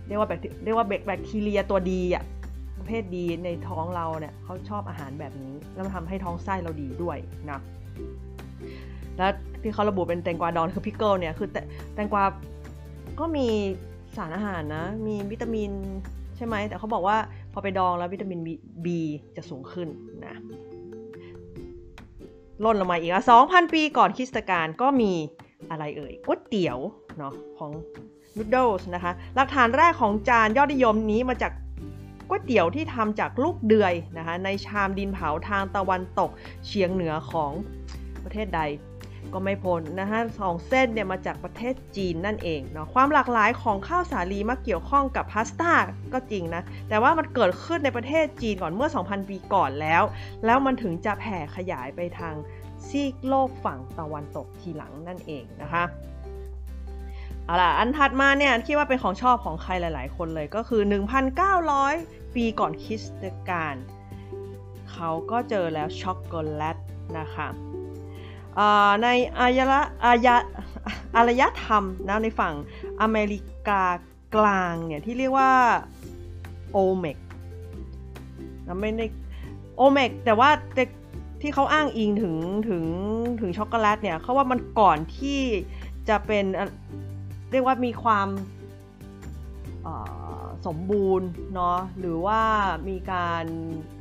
[0.07, 0.27] เรียกว่า
[0.63, 2.23] เรียกว่าแบคทีเรียตัวดีอะ
[2.77, 7.17] ประเภทดีในท้องเราเนี่ยเขาชอบอาหารแบบนี้ แล้วมันทำให้ท้องไส้เราดีด้วย
[7.49, 7.61] นะ
[9.17, 11.49] แล้วที่เขาระบุเป็นแตงกวาดองคือ pickle เนี่ยคือ
[11.93, 12.23] แตงกวา
[13.19, 13.47] ก็มี
[14.17, 15.71] สารอาหารนะ มีวิตามิน
[16.35, 17.17] ใช่ไหม แต่เขาบอกว่า
[17.53, 18.39] พอไปดองแล้ววิตามิน
[18.85, 18.87] B
[19.35, 19.87] จะสูงขึ้น
[20.25, 20.35] นะ
[22.63, 25.11] ล่นลงมาอีกอะ2,000 ปีก่อนคริสตกาลก็มี
[25.69, 26.77] อะไรเอ่ยก๋วยเตี๋ยว
[27.17, 27.71] เนาะของ
[28.35, 31.51] นูดเดิลส์นะคะ หลักฐานแรกของจานยอดนิยมนี้มาจาก
[32.27, 36.29] ก๋วยเตี๋ยวที่ทำจากลูกเดือยนะคะในชามดินเผาทางตะวันตก
[36.65, 37.51] เฉียงเหนือของ
[38.23, 38.61] ประเทศใด
[39.33, 45.71] ก็ไม่พ้นนะคะสองเส้นเนี่ยมาจากประเทศจีนนั่นเองเนาะความหลากหลายของข้าวสาลีมาเกี่ยวข้องกับพาสต้า
[46.13, 50.03] ก็จริงนะ แต่ว่ามันเกิดขึ้นในประเทศจีนก่อนเมื่อ 2,000 ปีก่อนแล้ว
[50.45, 52.35] แล้วมันถึงจะแผ่ขยายไปทาง
[52.87, 55.83] ซีกโลกฝั่งตะวันตกทีหลังนั่นเองนะคะ
[57.45, 60.81] เอาล่ะ อันถัดมาเนี่ยคิดว่าเป็นของชอบของใครหลาย ๆ คนเลยก็คือ
[61.57, 63.75] 1,900 ปีก่อนคริสตกาล
[64.91, 66.77] เขาก็เจอแล้วช็อกโกแลต
[67.19, 67.47] นะคะ
[69.03, 69.07] ใน
[69.39, 70.35] อายะอายะ
[71.15, 72.53] อารยธรรมนะในฝั่ง
[73.01, 73.83] อเมริกา
[74.35, 75.51] กลางเนี่ยที่เรียกว่า
[76.71, 77.17] โอเมก
[78.67, 79.03] นะไม่ใน
[79.75, 80.49] โอเมกแต่ว่า
[81.41, 82.35] ที่เขาอ้างอิงถึง
[82.69, 82.83] ถึง
[83.41, 85.41] ถึงช็อกโกแลตเนี่ยเขาว่ามันก่อนที่
[86.09, 86.45] จะเป็น
[87.51, 88.27] เรียกว่ามีความ
[90.67, 92.41] สมบูรณ์เนาะหรือว่า
[92.89, 93.45] มีการ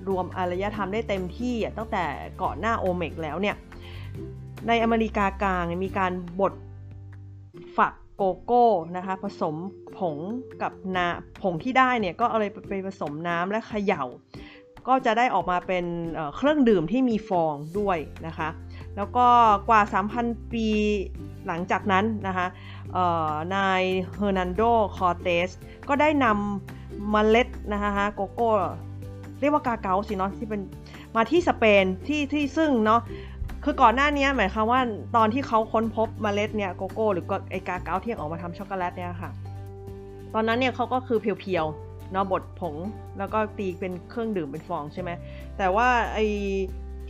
[0.09, 2.05] รวมอารยธรรมได้เต็มที่ตั้งแต่
[2.43, 3.57] ก่อนหน้าโอเมกแล้วเนี่ย
[4.69, 6.53] ในอเมริกากลางมีการบด
[7.77, 9.55] ฝักโกโก้นะคะผสม
[9.99, 10.17] ผง
[10.63, 11.07] กับนา
[11.43, 14.05] ผงที่ได้เนี่ยก็เอาเลยไปผสมน้ำและเขย่า
[14.89, 15.85] ก็จะได้ออกมาเป็น
[16.37, 18.49] เครื่องดื่มที่มีฟองด้วยนะคะ
[18.97, 19.27] แล้วก็
[19.69, 19.81] กว่า
[20.17, 20.67] 3,000 ปี
[21.47, 22.47] หลังจากนั้นนะคะ
[23.55, 23.83] นาย
[24.17, 24.63] เฮอร์นันโด
[24.97, 25.51] คอเตส
[25.89, 28.51] ก็ได้นำเมล็ดนะคะโกโก้
[29.41, 30.61] เรียกว่า cacao สิเนาะที่เป็น
[31.17, 33.01] มาที่สเปนที่ที่ซึ่งเนาะ
[33.65, 34.81] คือก่อนหน้านี้หมายความว่า
[35.17, 39.31] ตอนที่เขาค้นพบเมล็ดเนี่ยโกโก้หรือไอ cacao ที่ออกมาทำช็อกโกแลตเนี่ยค่ะ
[40.35, 42.75] ตอนนั้นเนี่ยเขาก็คือเพียวๆเนาะบดผง
[43.19, 45.11] แล้วก็ตีเป็นเครื่องดื่มเป็นฟองใช่ไหม
[45.59, 46.19] แต่ว่าไอ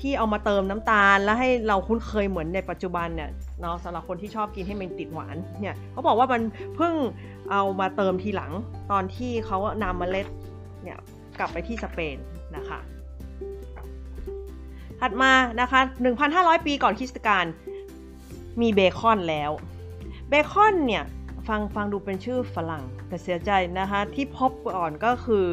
[0.01, 3.31] ที่เอามาเติมน้ำตาล แล้วให้เราคุ้นเคยเหมือนในปัจจุบันเนี่ย
[3.61, 6.43] เนาะสำหรับคนที่ชอบกินให้มันติดหวานเนี่ยเขาบอกว่ามัน
[6.77, 6.95] เพิ่ง
[7.51, 8.53] เอามาเติมทีหลัง
[8.91, 10.27] ตอนที่เขานำเมล็ด
[10.83, 10.99] เนี่ย
[11.39, 12.17] กลับไปที่สเปน
[12.57, 12.79] นะคะ
[15.01, 15.81] ถัดมานะคะ
[16.25, 17.45] 1,500 ปีก่อนคริสตกาล
[18.61, 19.51] มีเบคอนแล้ว
[20.29, 21.05] เบคอนเนี่ย
[21.49, 25.47] ฟังฟังดูเป็นชื่อฝรั่งแต่เสียใจนะคะที่พบก่อนก็คือ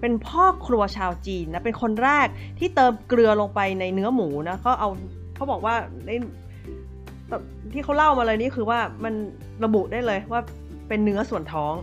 [0.00, 2.26] เป็นพ่อครัวชาวจีนนะเป็นคนแรก
[2.58, 4.88] ที่เติมเกลือลงไปในเนื้อหมูนะเขาเอา
[5.34, 5.74] เขาบอกว่า
[6.06, 6.10] ใน
[7.72, 9.14] ที่เขาเล่ามาเลยนี่คือว่ามัน
[9.64, 10.40] ระบุได้เลยว่า
[10.88, 11.74] เป็นเนื้อส่วนท้อง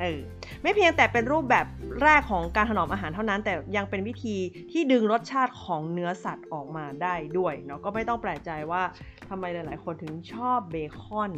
[0.00, 0.18] เออ
[0.62, 1.66] ไม่เพียงแต่เป็นรูปแบบ
[2.02, 4.36] แรกของการถนอมอาหารเท่านั้น แต่ยังเป็นวิธี
[4.72, 8.82] ที่ดึงรสชาติของเนื้อสัตว์ออกมาได้ด้วยเนาะก็ไม่ต้องแปลกใจว่า
[9.28, 11.30] ทำไมหลาย ๆ คนถึงชอบเบคอน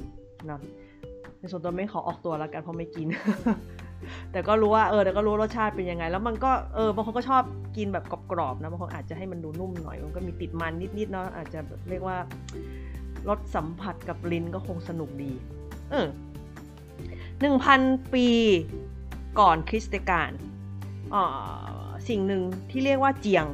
[0.50, 0.60] นะ
[1.38, 3.06] ในส่วนตัวไม่ขอออกตัวแล้วกันเพราะไม่กิน
[4.32, 7.42] แต่ก็รู้ว่าเออแต่ก็รู้รสชาติเป็นยังไง แล้วมันก็เออบางคนก็ชอบ
[7.76, 12.16] กินแบบกรอบๆนะบางคนอาจจะให้มันดูนุ่มหน่อย มันก็มีติดมันนิดๆเนาะอาจจะเรียกว่า
[13.28, 15.32] รสสัมผัสกับลิ้นก็คงสนุกดี
[15.90, 16.08] เออ
[17.40, 17.80] หนึ่งพัน
[18.14, 18.26] ปี
[19.40, 20.30] ก่อนคริสต์กาล
[22.08, 23.46] สิ่งหนึ่งที่เรียกว่าเจียง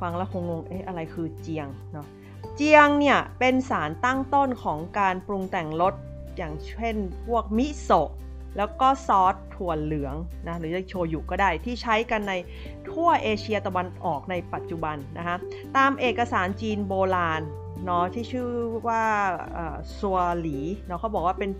[0.00, 2.06] ฟังแล้วคงงงเอ๊ะอะไรคือเจียงเนาะ
[2.56, 5.94] เจียงเนี่ยเป็นสารตั้งต้นของการปรุงแต่งรส
[6.36, 8.10] อย่างเช่นพวกมิโซะ
[8.56, 10.14] แล้วก็ซอสถั่วเหลือง
[10.46, 12.32] นะหรือจะโชยุก็ได้ที่ใช้กันใน
[12.90, 15.36] ทั่วเอเชียตะวันออกในปัจจุบันนะคะ
[15.76, 17.42] ตามเอกสารจีนโบราณ
[17.84, 18.50] เนาะที่ชื่อ
[18.88, 19.04] ว่า
[19.98, 21.50] ซัวหลีเนาะเขาบอกว่าเป็น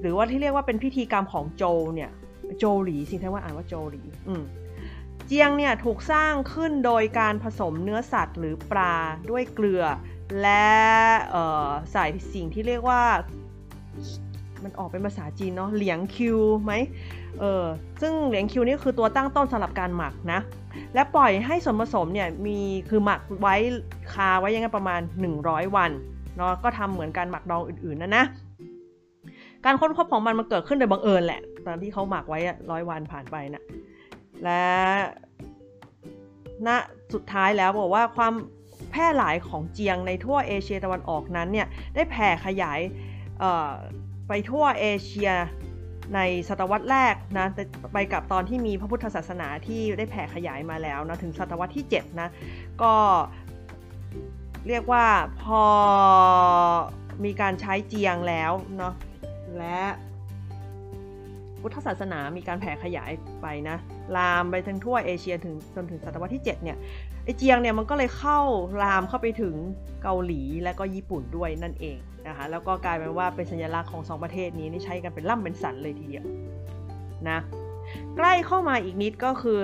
[0.00, 2.10] หรือว่าที่เรียกว่าเป็นพิธีกรรมของโจเนี่ย
[2.58, 4.44] โจหลีสิท่านว่าอ่านว่าโจหลีอืม
[5.26, 8.94] เจียงเนี่ยถูกสร้างขึ้นโดยการผสมเนื้อสัตว์หรือปลา
[9.30, 9.84] ด้วยเกลือ
[10.42, 10.68] และ
[11.92, 13.02] ใส่สิ่งที่เรียกว่า
[14.64, 16.72] มันออกเป็นภาษาจีนเนาะเหลียงคิวไหม
[17.40, 17.64] เออ
[18.00, 20.40] ซึ่งเหลียงคิวนี่คือตัวตั้งต้นสำหรับการหมักนะ
[20.94, 23.56] และปล่อยให้ส่วนผสมเนี่ยมีคือหมักไว้
[24.12, 25.00] คาไว้ยังไงประมาณ
[25.38, 25.90] 100 วัน
[26.36, 28.24] เนาะก็ทำเหมือนการหมักดองอื่นๆนะนะ
[29.64, 32.38] การค้นพบของมันมันเกิดขึ้นโดยบังเอิญแหละ ตอนที่เขาหมักไว้
[32.70, 33.62] ร้อยวันผ่านไปนะ
[34.44, 34.62] และ
[36.66, 36.68] ณ
[37.14, 38.32] สุดท้ายแล้วบอกว่าความ
[38.90, 42.80] แพร่หลายของเจียงในทั่วเอเชียตะวันออกนั้นเนี่ยได้แผ่ขยาย
[44.28, 45.30] ไปทั่วเอเชีย
[46.14, 47.46] ในศตวรรษแรกนะ
[47.94, 52.28] ไปกับตอนที่มีพระพุทธศาสนาที่ได้แผ่ขยายมาแล้วนะถึงศตวรรษที่7นะ
[52.82, 52.94] ก็
[54.68, 55.06] เรียกว่า
[55.42, 55.64] พอ
[57.24, 58.94] มีการใช้เจียงแล้วเนาะ
[59.58, 59.80] และ
[61.60, 63.10] พุทธศาสนามีการแผ่ขยาย
[63.42, 63.76] ไปนะ
[64.16, 66.76] ลามไปทั้งทั่วเอเชียถึงจนถึงศตวรรษที่ 7 เนี่ย
[67.24, 68.38] ไอเจียงเนี่ยมันก็เลยเข้า
[68.82, 69.54] ลามเข้าไปถึง
[70.02, 76.24] เกาหลีและก็ญี่ปุ่นด้วยนั่นเอง นะคะแล้วก็กลายเป็นว่าเป็นสัญลักษณ์ของสองประเทศนี้นี่ใช้กันเป็นล่ำเป็นสันเลยทีเดียว
[77.28, 77.38] นะ
[78.16, 79.58] ใกล้เข้ามาอีกนิดก็คือ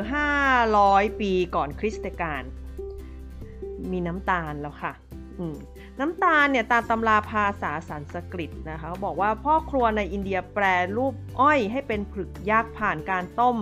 [0.57, 2.43] 500 ปีก่อนคริสต์กาล
[3.93, 4.93] มีน้ำตาลแล้วค่ะ
[6.01, 10.65] น้ำตาลเนี่ยตามตำราภาษาสันสกฤตนะคะบอกว่าพ่อครัวในอินเดียแปร
[10.97, 13.57] รูปอ้อยให้เป็นผลึกยักษ์ผ่านการต้ม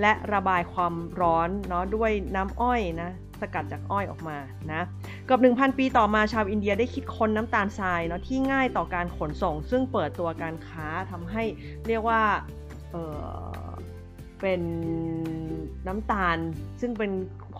[0.00, 3.10] และระบายความร้อนเนาะด้วยน้ำอ้อยนะ
[3.42, 4.36] สกัดจากอ้อยออกมา
[4.72, 4.82] นะ
[5.26, 11.42] เกือบ1,000 ปีต่อมาชาวอินเดียได้คิดค้นน้ำตาลทรายเนาะที่ง่ายต่อการขนส่ง ซึ่งเปิดตัวการค้าทำให้
[11.86, 12.22] เรียกว่า
[12.90, 14.62] เเป็น
[15.86, 16.36] น้ำตาล
[16.80, 17.10] ซึ่งเป็น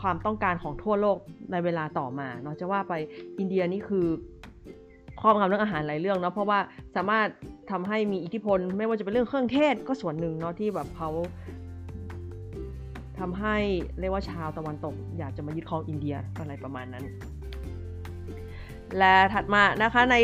[0.00, 1.18] ความต้องการของทั่วโลก
[1.52, 2.94] ในเวลาต่อมาเนาะจะว่าไป
[3.38, 4.06] อินเดียนี่คือ
[5.20, 6.58] ครอบงำเรื่องอาหารหลายเรื่องเนาะเพราะว่า
[6.96, 7.26] สามารถ
[7.70, 11.10] ทำให้มีอิทธิพล ไม่ว่าจะเป็นเรื่องเครื่องเทศก็ส่วนหนึ่งเนาะที่แบบเขา
[13.20, 13.56] ทำให้
[14.00, 17.04] เรียกว่าชาวตะวันตก อยากจะมายึดครองอินเดียอะไรประมาณนั้น
[18.98, 20.16] และถัดมานะคะใน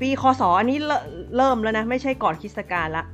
[0.00, 0.78] ปีคศอันนี้
[1.36, 3.04] เริ่มแล้วนะ ไม่ใช่ก่อนคริสตกาลละ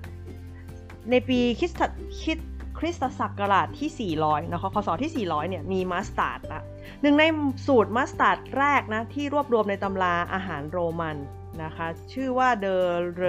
[1.11, 1.83] ในปีคริสต
[2.23, 2.39] คิด
[2.79, 6.61] คริสตศักราชที่ 400 นะคะ คศที่ 400 เนี่ย มีมัสตาร์ดละ
[7.03, 7.25] หนึ่งใน
[7.67, 11.17] สูตรมัสตาร์ดแรกนะ ที่รวบรวมในตำราอาหารโรมัน
[11.63, 13.25] นะคะ ชื่อว่า De Re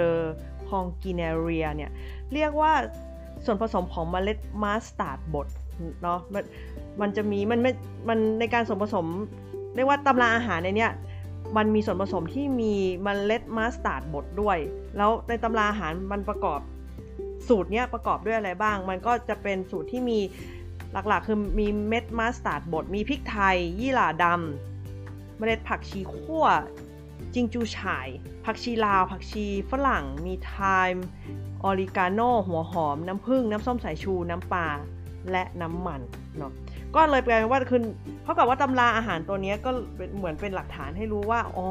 [0.68, 1.90] Coquinaria เนี่ย
[2.34, 2.72] เรียกว่า
[3.44, 5.48] ส่วนผสมของเมล็ดมัสตาร์ดบด
[6.02, 6.44] เนาะมัน
[7.00, 7.72] มันจะมีมันไม่
[8.08, 9.06] มันในการส่วนผสม
[9.74, 10.92] เรียกว่าตำราอาหารในเนี้ย
[11.56, 12.74] มันมีส่วนผสมที่มี
[13.06, 14.58] มเมล็ดมัสตาร์ดบดด้วย
[14.96, 16.60] แล้วในตำราอาหารมันประกอบ
[17.48, 20.18] สูตรเนี้ยประกอบด้วยอะไรบ้าง มันก็จะเป็นสูตรที่มี
[20.92, 26.46] หลักๆ คือมีเม็ดมัสตาร์ดบด มีพริกไทย ยี่หร่าดำ เมล็ดผักชีคั่ว
[27.34, 28.08] จิงจูฉ่าย
[28.44, 30.54] ผักชีลาว ผักชีฝรั่ง มีไท
[30.92, 31.04] ม์
[31.64, 34.66] ออริกาโน่หัวหอม น้ำผึ้งน้ำส้มสายชู น้ำปลา
[35.30, 36.00] และน้ำมัน
[36.38, 36.52] เนาะ
[36.94, 37.80] ก็เลยแปลว่าคือ
[38.22, 39.70] เท่ากับว่าตำราอาหารตัวนี้ก็
[40.16, 41.68] เหมือนเป็นหลักฐานให้รู้ว่าอ๋อ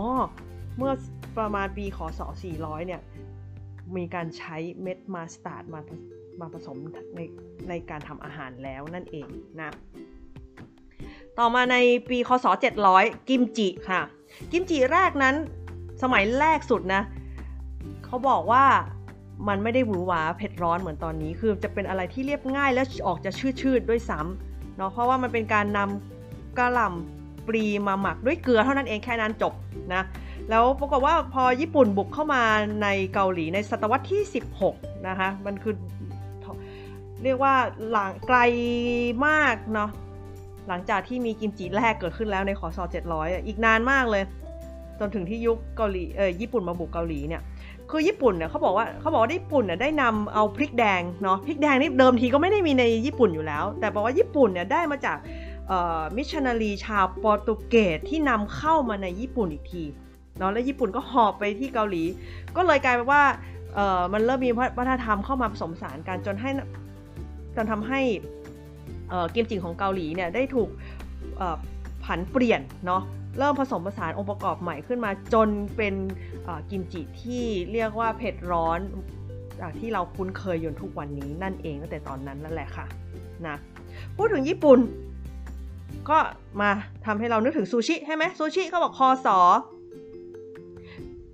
[0.78, 0.94] เมื่อ
[1.38, 2.22] ประมาณปีคศ
[2.54, 3.02] 400 เนี่ย
[3.96, 5.82] มีการใช้เม็ดมาสตาร์ดมา
[6.40, 6.78] มาผสม
[7.16, 7.20] ใน
[7.70, 9.28] ในการทำอาหารแล้วนั่นเอง
[9.60, 9.72] นะ
[11.40, 11.76] ต่อมาใน
[12.10, 12.46] ปีคศ
[12.88, 14.02] 700 กิมจิค่ะ
[14.52, 15.36] กิมจิแรกนั้น
[16.02, 17.02] สมัยแรกสุดนะ
[18.06, 18.66] เขาบอกว่า
[19.48, 29.54] มันไม่ได้หวือหวาเผ็ดร้อนเหมือนตอนนี้ คือจะเป็นอะไรที่เรียบง่ายและออกจะชืดๆด้วยซ้ำเนาะเพราะว่ามันเป็นการนำกระหล่ำปลีมาหมักด้วยเกลือเท่านั้นเองแค่นั้นจบ
[29.94, 30.04] นะ
[30.50, 32.44] แล้วปรากฏว่าพอญี่ปุ่นบุกเข้ามา
[32.84, 34.22] ในเกาหลีในศตวรรษที่
[34.66, 35.76] 16 นะคะ มันคือ
[37.24, 37.56] เรียกว่า
[37.90, 38.38] หลังไกล
[39.28, 39.90] มากเนาะ
[40.68, 42.84] หลังจากที่มีกิมจิแรกเกิดขึ้นแล้วในขอซอ
[43.16, 44.24] 700 อีกนานมากเลย
[45.00, 47.42] จนถึงที่ยุคเกาหลีเออญี่ปุ่นมาบุกเกาหลีเนี่ย
[47.92, 55.18] คือญี่ปุ่นเนี่ยเขาบอกว่าเขาบอกว่าญี่ปุ่นเนี่ยได้นำเอาพริกแดงเนาะพริกแดงนี่เดิมทีก็ไม่ได้มีในญี่ปุ่นอยู่แล้ว แต่บอกว่าญี่ปุ่นเนี่ยได้มาจาก
[56.18, 59.84] มิชชันนารีชาวโปรตุเกสที่นำเข้ามาในญี่ปุ่นอีกที
[60.38, 62.04] เนาะแล้วญี่ปุ่นก็หอบไปที่เกาหลี
[62.56, 63.24] ก็เลยกลายเป็นว่า
[64.14, 66.50] มันเริ่มมีวัฒนธรรมเข้ามาผสมผสารกันจนให้
[67.56, 68.00] จนทำให้
[69.34, 70.70] กิมจิของเกาหลีเนี่ยได้ถูก
[72.04, 73.02] ผันเปลี่ยนเนาะ
[73.38, 75.96] เริ่มผสมผสานองค์ประกอบใหม่ขึ้นมาจนเป็น
[76.70, 78.80] กิมจิที่เรียกว่าเผ็ดร้อน
[79.62, 82.86] จากที่เราคุ้นเคยอยู่ทุกวันนี้นั่นเองตั้งแต่ตอนนั้นนั่นแหละค่ะ
[83.48, 83.56] นะ
[84.16, 84.80] พูดถึงญี่ปุ่น
[86.10, 86.18] ก็
[86.62, 86.70] มา
[87.06, 89.40] ทำให้เรานึกถึงซูชิใช่ไหมซูชิเขาบอกคอสอ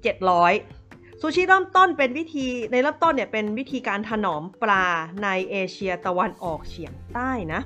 [0.03, 4.85] 700 ซูชิเริ่มต้นเป็นวิธีในเริ่มต้นเนี่ยเป็นวิธีการถนอมปลา
[5.23, 7.61] ในเอเชียตะวันออกเฉียงใต้นะ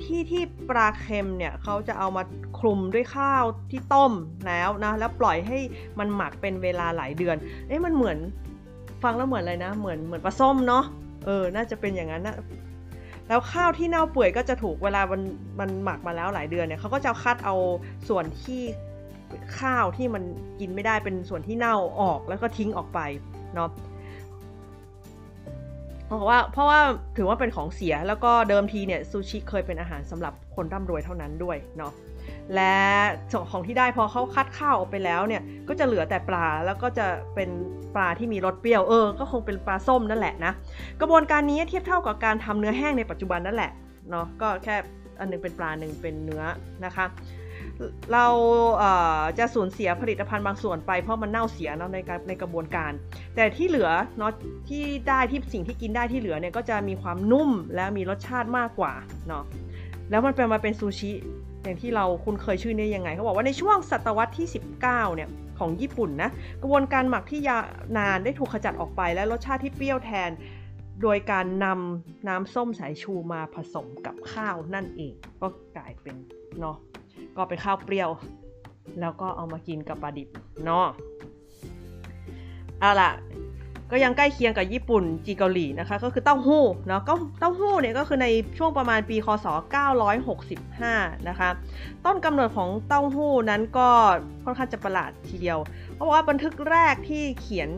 [0.00, 2.22] ที่ที่ปลาเค็มเนี่ยเขาจะเอามา
[2.58, 4.12] คลุมด้วยข้าวที่ต้ม
[4.46, 5.58] แล้วนะแล้วปล่อยให้
[5.98, 7.36] มันหมักเป็นเวลาหลายเดือน
[7.68, 8.18] เอ๊ะมันเหมือน
[9.02, 10.84] ฟังแล้วเหมือนอะไรนะ เหมือนเหมือนปลาส้มเนาะ
[11.26, 12.36] เออ น่าจะเป็นอย่างนั้นนะ
[13.28, 15.22] แล้วข้าวที่เน่าเปื่อยก็จะถูกเวลามัน
[15.60, 17.56] มันหมักมาแล้วหลายเดือนเนี่ยเขาก็จะคัดเอา
[18.08, 18.62] ส่วนที่
[19.60, 20.22] ข้าวที่มัน
[20.60, 23.00] กินไม่ได้เป็นส่วนที่เน่าออกแล้วก็ทิ้งออกไป
[23.54, 23.68] เนาะ
[26.12, 26.80] เพราะว่าเพราะว่า
[27.16, 31.92] ถือว่าเป็นของเสียแล้วก็เดิมทีเนี่ยซูชิเคยเป็นอาหารสำหรับคนร่ำรวยเท่านั้นด้วยเนาะ
[32.54, 32.76] และ
[33.50, 37.48] ของที่ได้พอเขาคัดข้าวออกไปแล้วเนี่ยก็จะเหลือแต่ปลาแล้วก็จะเป็น
[37.94, 40.52] ปลาที่มีรสเปรี้ยวเออ ก็คงเป็นปลาส้มนั่นแหละนะ
[41.00, 43.70] กระบวนการนี้เทียบเท่ากับการทำเนื้อแห้งในปัจจุบันนั่นแหละ
[44.10, 44.76] เนาะก็แค่
[45.20, 46.42] อันนึงเป็นปลาหนึ่งเป็นเนื้อ
[46.84, 47.04] นะคะ
[48.12, 48.26] เรา
[49.38, 52.92] จะสูญเสียผลิตภัณฑ์บางส่วนไปเพราะมันเน่าเสียเนาะในการในกระบวนการ
[53.36, 54.32] แต่ที่เหลือเนาะ
[54.68, 58.92] ที่ได้ที่สิ่งที่กินได้ที่เหลือเนี่ยก็จะมีความนุ่มและมีรสชาติมากกว่า
[59.28, 59.44] เนาะ
[60.10, 61.12] แล้วมันเป็นมาเป็นซูชิ
[61.62, 64.46] อย่างที่เราคุณเคยชื่อนี้ยังไงเขาบอกว่าในช่วงศตวรรษที่
[64.76, 66.30] 19 เนี่ยของญี่ปุ่นนะ
[66.62, 67.58] กระบวนการหมักที่ยา
[67.98, 70.30] นานได้ถูกขจัดออกไปและรสชาติที่เปรี้ยวแทน
[71.02, 76.16] โดยการนำน้ำส้มสายชูมาผสมกับข้าวนั่นเองก็กลายเป็น
[76.60, 76.76] เนาะ
[77.36, 78.10] ก็เป็นข้าวเปรี้ยว
[79.00, 80.28] แล้วก็เอามากินกับปลาดิบ
[80.64, 80.86] เนาะ
[82.80, 83.10] เอาล่ะ
[83.90, 88.26] ก็ยังใกล้เคียงกับญี่ปุ่นจีเกาหลีนะคะ ก็คือเต้าหู้เนาะก็เต้าหู้เนี่ยก็คือใน
[88.58, 89.46] ช่วงประมาณปีคศ
[90.16, 91.48] 965 นะคะ
[92.04, 93.88] ต้นกำเนิดของเต้าหู้นั้นก็
[94.44, 95.58] ค่อนข้างจะประหลาดทีเดียว
[95.94, 97.68] เพราะว่าบันทึกแรกที่เขียน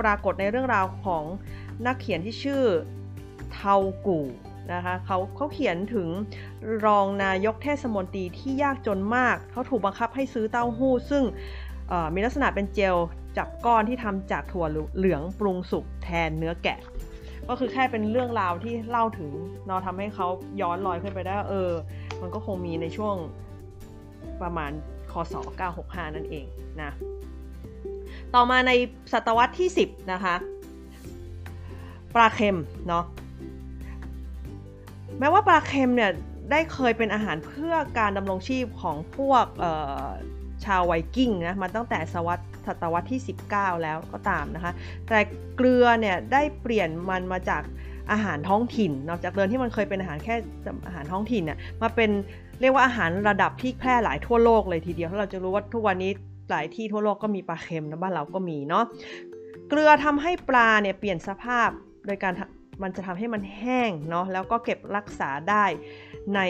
[0.00, 1.24] ปรากฏในเรื่องราวของ
[1.86, 2.62] นักเขียนที่ชื่อ
[3.52, 3.74] เทา
[4.06, 4.26] กู่
[4.72, 6.08] นะคะเขาเขาเขียนถึง
[6.86, 11.24] รองนายกเทศมนตรีที่ยากจนมาก เขาถูกบังคับให้ซื้อเต้าหู้ ซึ่ง
[12.14, 12.96] มีลักษณะเป็นเจล
[13.36, 16.78] จับก้อนที่ทำจากถั่วเหลืองปรุงสุกแทนเนื้อแกะ
[17.48, 19.30] ก็คือแค่เป็นเรื่องราวที่เล่าถึง
[19.66, 20.26] เนาะทำให้เขา
[20.60, 21.70] ย้อนลอยขึ้นไปได้เออ
[22.20, 23.16] มันก็คงมีในช่วง
[24.42, 24.70] ประมาณ
[25.12, 25.34] คศ
[25.74, 26.46] 965 นั่นเอง
[26.82, 26.90] นะ
[28.34, 28.72] ต่อมาใน
[29.12, 30.34] ศตวรรษที่ 10 นะคะ
[32.14, 33.04] ปลาเค็มเนาะ
[35.18, 36.10] แม้ว่าปลาเค็มเนี่ย
[36.50, 39.46] ได้เคยเป็นอาหารเพื่อการดำรงชีพของพวก
[40.64, 43.20] ชาวไวกิ้งนะมาตั้งแต่ศตวรรษศตวรรษที่
[43.52, 44.72] 19 แล้วก็ตามนะคะ
[45.08, 45.18] แต่
[45.56, 47.62] เกลือเนี่ยได้เปลี่ยนมันมาจาก
[48.12, 50.34] อาหารท้องถิ่นนอกจากเดิมที่มันเคยเป็นอาหารแค่
[50.86, 52.10] อาหารท้องถิ่นเนี่ยมาเป็น
[52.60, 56.10] เรียกว่าอาหารระดับที่แพร่หลายทั่วโลกเลยทีเดียวถ้าเราจะรู้ว่าทุกวันนี้
[56.50, 58.84] หลายที่ทั่วโลกก็มีปลาเค็มนะบ้านเราก็มีเนาะ
[59.68, 61.68] เกลือทำให้ปลาเนี่ยเปลี่ยนสภาพ
[62.06, 62.32] โดยการ
[62.82, 65.64] มันจะทำให้มันแห้งเนาะแล้วก็เก็บรักษาได้
[66.34, 66.40] ใน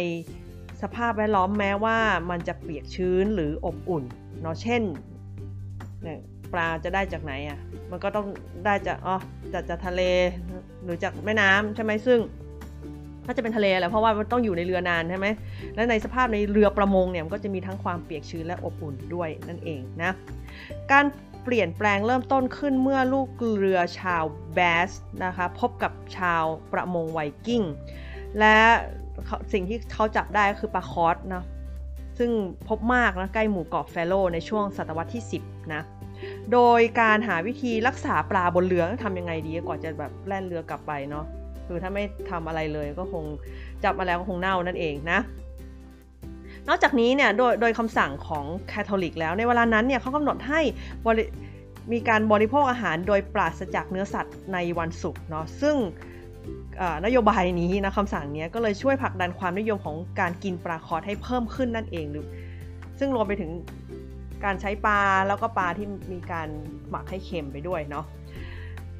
[0.82, 1.98] สภาพแวดล้อมแม้ว่า
[2.30, 4.04] มันจะเปียกชื้นหรืออบอุ่น
[4.42, 4.82] เนาะเช่น
[6.02, 6.18] เนี่ย
[6.52, 7.58] ปลาจะได้จากไหนอะ่ะ
[7.90, 8.26] มันก็ต้อง
[8.64, 9.16] ได้จากอ๋อ
[9.52, 10.02] จากจากทะเล
[10.82, 12.18] หรือจากแม่น้ำใช่ไหมซึ่ง
[13.24, 15.26] ถ้าจะเป็นทะเลแหละเพราะว่ามันต้องอยู่ในเรือนานใช่ไหม
[15.74, 20.12] และในสภาพในเรือประมงเนี่ยมันก็จะมีทั้งความเปียกชื้นและอบอุ่นด้วยนั่นเองนะ
[20.90, 21.04] การ
[21.44, 23.28] เปลี่ยนแปลงเริ่มต้นขึ้นเมื่อลูก
[23.58, 24.24] เรือชาว
[24.54, 24.58] แบ
[24.88, 24.90] ส
[25.24, 27.62] นะคะพบกับชาวประมงไวกิ้ง
[28.38, 28.56] และ
[29.52, 31.44] สิ่งที่เขาจับได้ก็คือปลาคอสนะ
[32.18, 32.30] ซึ่ง
[32.68, 35.82] พบมากนะใกล้หมู่เกาะแฟโลในช่วงศตวรรษที่ 10 นะ
[36.52, 41.24] โดยการหาวิธีรักษาปลาบนเรือทำยังไงดีกว่าจะแบบแล่นเรือกลับไปเนาะ
[41.66, 43.24] คือถ้าไม่ทำอะไรเลยก็คง
[43.84, 45.20] จับมาแล้วก็คงเน่านั่นเองนะ
[46.68, 50.60] นอกจากนี้เนี่ยโดยโดยคำสั่งของแคทอลิกแล้วในเวลานั้นเนี่ยเขากำหนดให้
[51.92, 55.76] มีการบริโภคอาหารโดยปราศจากเนื้อสัตว์ในวันศุกร์เนาะซึ่ง
[57.04, 62.26] นโยบายนี้นะคำสั่งนี้ก็เลยช่วยผลักดันความนิยมของการกินปลาคอร์ดให้เพิ่มขึ้นนั่นเองหรือ
[62.98, 63.50] ซึ่งรวมไปถึง
[64.44, 66.48] การใช้ปลาแล้วก็ปลาที่มีการ
[66.90, 68.04] หมักให้เค็มไปด้วยเนาะ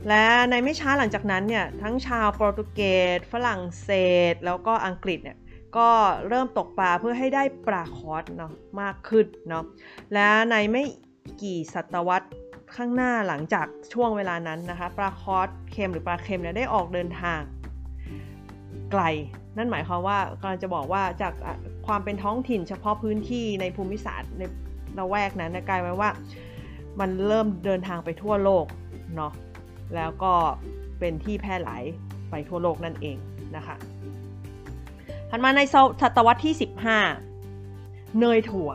[0.08, 2.80] และในไม่ช้าหลังจากนั้นเนี่ยทั้งชาวโปรตุเก
[3.16, 3.90] สฝรั่งเศ
[4.32, 5.38] ส แล้วก็อังกฤษเนี่ย
[5.76, 5.88] ก็
[6.28, 9.64] เริ่มตกปลาเพื่อให้ได้ปลาคอดเนาะมากขึ้นเนาะ
[10.12, 10.84] และในไม่
[11.42, 12.28] กี่ศตวรรษ
[12.76, 17.40] ข้างหน้าหลังจากช่วงเวลานั้นนะคะปลาคอดเค็มหรือปลาเค็มเนี่ยได้ออกเดินทาง
[18.92, 19.02] ไกล
[19.56, 21.32] นั่นหมายความว่ากำลังจะบอกว่าจาก
[21.86, 24.42] ความเป็นท้องถิ่นเฉพาะพื้นที่ในภูมิศาสตร์ใน
[24.98, 26.10] ละแวกนั้นกลายเป็นว่า
[27.00, 28.66] มันเริ่มเดินทางไปทั่วโลก
[29.16, 29.32] เนาะ
[29.94, 30.34] แล้วก็
[30.98, 31.82] เป็นที่แพร่หลาย
[32.30, 33.16] ไปทั่วโลกนั่นเอง
[33.56, 33.76] นะคะ
[35.30, 35.60] ถัดมาใน
[36.02, 36.54] ศตวรรษที่
[37.36, 38.70] 15 เนยถั่ว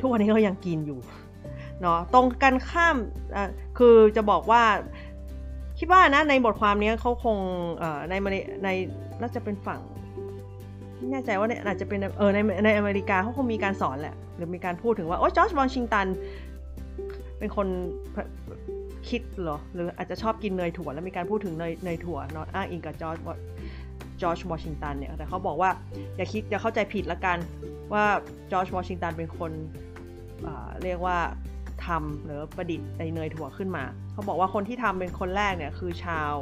[0.00, 1.00] ทุกวันนี้เรายังกินอยู่
[1.80, 2.96] เนาะตรงกันข้าม
[3.78, 4.62] คือจะบอกว่า
[5.78, 7.36] คิดว่านะในบทความนี้เขาคง
[8.08, 8.14] ใน
[8.64, 8.68] ใน
[9.20, 9.80] น่าจะเป็นฝั่ง
[10.96, 16.06] ไม่แน่ใจว่าเนี่ยอาจจะเป็นเออในในอเมริกาเขาคงมีการสอนแหละ หรือมีการพูดถึงว่า โอ้จอร์จวอชิงตัน
[17.38, 17.66] เป็นคน
[19.08, 23.16] คิดเหรอ หรืออาจจะชอบกินเนยถั่ว แล้วมีการพูดถึงเนยเนยถั่วเนาะอ้างอิงกับจอร์จ
[24.20, 25.70] จอร์จวอชิงตันเนี่ย แต่เขาบอกว่า
[26.16, 27.38] อย่าคิดอย่าเข้าใจผิดละกัน
[27.92, 28.04] ว่า
[28.50, 29.52] จอร์จวอชิงตันเป็นคน
[30.82, 31.18] เรียกว่า
[31.86, 36.32] ทำหรือประดิษฐ์ไอเนยถั่วขึ้นมา เขาบอกว่าคนที่ทำเป็นคนแรกเนี่ยคือชาว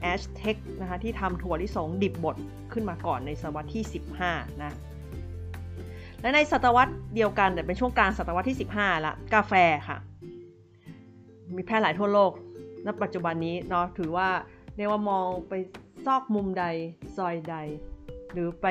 [0.00, 2.36] แอชเทคนะคะที่ทำถั่วลิสงดิบบด
[2.72, 3.84] ขึ้นมาก่อนในศตวรรษที่
[4.22, 4.72] 15 นะ
[6.20, 9.52] และในศตวรรษเดียวกันแต่เป็นช่วงกลางศตวรรษที่ 15 ละ กาแฟ
[9.88, 9.98] ค่ะ
[11.56, 12.32] มีแพร่หลายทั่วโลก
[12.86, 14.28] ณปัจจุบันนี้เนาะถือว่า
[14.76, 15.52] เรียกว่ามองไป
[16.06, 16.64] ซอกมุมใด
[17.16, 17.56] ซอยใด
[18.32, 18.66] หรือไป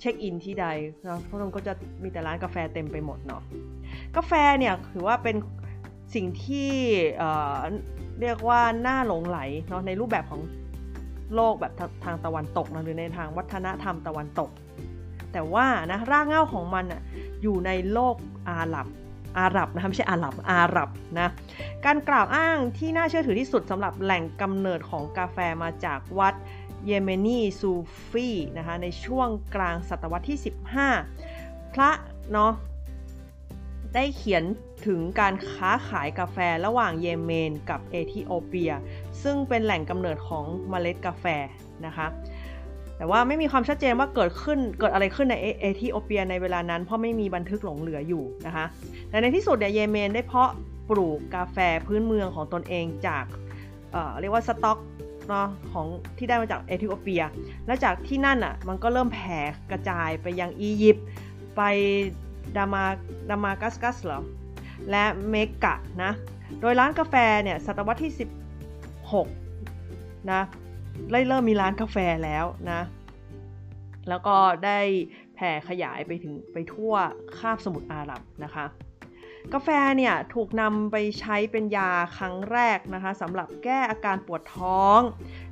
[0.00, 0.66] เช็คอินที่ใด
[1.04, 1.72] เนาะพวกนั้นก็จะ
[2.02, 3.42] มีแต่ร้านกาแฟเต็มไปหมดเนาะ
[4.16, 5.36] กาแฟเนี่ยถือว่าเป็น
[6.14, 6.70] สิ่งที่
[8.20, 10.40] เรียกว่าน่าหลงไหลเนาะในรูปแบบของ
[11.34, 11.72] โลกแบบ
[12.04, 14.50] ทางตะวันตกนะหรือในทางวัฒนธรรมตะวันตก
[15.32, 17.00] แต่ว่านะรากเหง้าของมันอะ
[17.42, 18.14] อยู่ในโลก
[18.48, 18.86] อาหรับ
[19.38, 21.28] อาหรับนะไม่ใช่อาหรับอาหรับนะ
[21.84, 26.34] การกล่าวอ้างที่น่าเชื่อถือที่สุดสำหรับแหล่งกำเนิดของกาแฟมาจากวัด
[26.86, 27.72] เยเมนีซู
[28.08, 28.28] ฟี
[28.58, 30.38] นะคะในช่วงกลางศตวรรษที่
[31.06, 31.90] 15 พระ
[32.32, 32.52] เนาะ
[33.94, 34.44] ได้เขียน
[34.86, 38.72] ถึงการค้าขายกาแฟระหว่างเยเมนกับเอธิโอเปีย
[39.22, 41.24] ซึ่งเป็นแหล่งกำเนิดของเมล็ดกาแฟ
[41.86, 42.06] นะคะ
[42.96, 48.64] แต่ว่าไม่มีความชัดเจนว่าเกิดขึ้นเกิดอะไรขึ้นในเอธิโอเปียในเวลานั้น เพราะไม่มีบันทึกหลงเหลืออยู่นะคะ
[49.08, 50.50] แต่ในที่สุดเนี่ยเยเมนได้เพาะ
[50.90, 53.24] ปลูกกาแฟพื้นเมืองของตนเองจาก
[53.92, 54.78] เเรียกว่าสต็อก
[55.30, 55.86] เนาะของ
[56.18, 57.22] ที่ได้มาจากเอธิโอเปีย
[57.66, 59.38] และจากที่นั่นอะมันก็เริ่มแผ่
[59.70, 61.06] กระจายไปยังอียิปต์
[61.56, 61.62] ไป
[62.56, 62.84] ดามา
[63.30, 64.22] ดามากัสกัสเหรอ
[64.90, 66.12] และเมกะนะ
[66.60, 68.12] โดยร้านกาแฟเนี่ยศตวรรษที่
[69.40, 70.42] 16นะ
[71.10, 72.80] เริ่มมีร้านกาแฟแล้วนะ
[74.08, 74.78] แล้วก็ได้
[75.34, 76.92] แผ่ขยายไปถึงไปทั่ว
[77.38, 78.64] คาบสมุทรอาหรับนะคะ
[79.54, 85.00] กาแฟเนี่ยถูกนำไปใช้เป็นยาครั้งแรกนะคะสำหรับแก้อาการปวดท้อง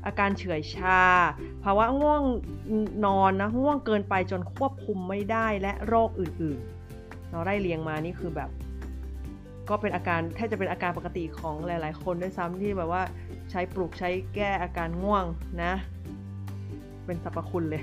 [0.06, 1.02] อาการเฉื่อยชา
[1.64, 2.22] ภาวะง่วง
[3.04, 8.50] นอนนะง่วงเกินไปจนควบคุมไม่ได้และโรคอื่นๆ เราไล่เรียงมานี่คือแบบ
[9.68, 13.02] ก็เป็นอาการแทบจะเป็นอาการปกติของหลาย ๆ คนด้วยซ้ำที่แบบว่า
[13.50, 15.24] ใช้ปลูกใช้แก้อาการง่วง
[15.62, 15.72] นะ
[17.06, 17.82] เป็นสรรพคุณเลย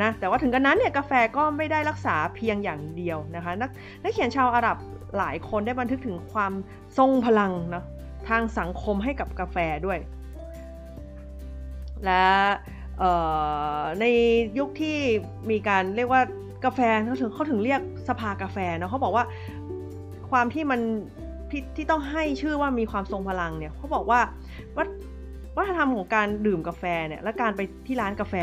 [0.00, 3.70] นะแต่ว่าถึงกันนั้นเนี่ยกาแฟก็ไม่ได้รักษาเพียงอย่างเดียวนะคะนัก
[4.02, 4.76] นักเขียนชาวอาหรับ
[5.18, 6.52] หลายคนได้บันทึกถึงความ
[6.98, 7.84] ทรงพลังนะ
[8.28, 9.56] ทางสังคมให้กับกาแฟ
[9.86, 9.98] ด้วย
[12.04, 12.24] และ
[14.00, 14.04] ใน
[14.58, 14.98] ยุคที่
[15.50, 16.22] มีการเรียกว่า
[16.64, 19.24] กาแฟเขาถึงเขาถึงเรียกสภากาแฟนะเขาบอกว่า
[20.30, 20.80] ความที่มัน
[21.50, 24.20] ที่ที่ต้องให้ชื่อว่ามีความทรงพลังเนี่ยเขาบอกว่า
[24.76, 24.88] วัฒ
[25.56, 28.34] วัฒนธรรมของการดื่มกาแฟเนี่ยและการไปที่ร้านกาแฟ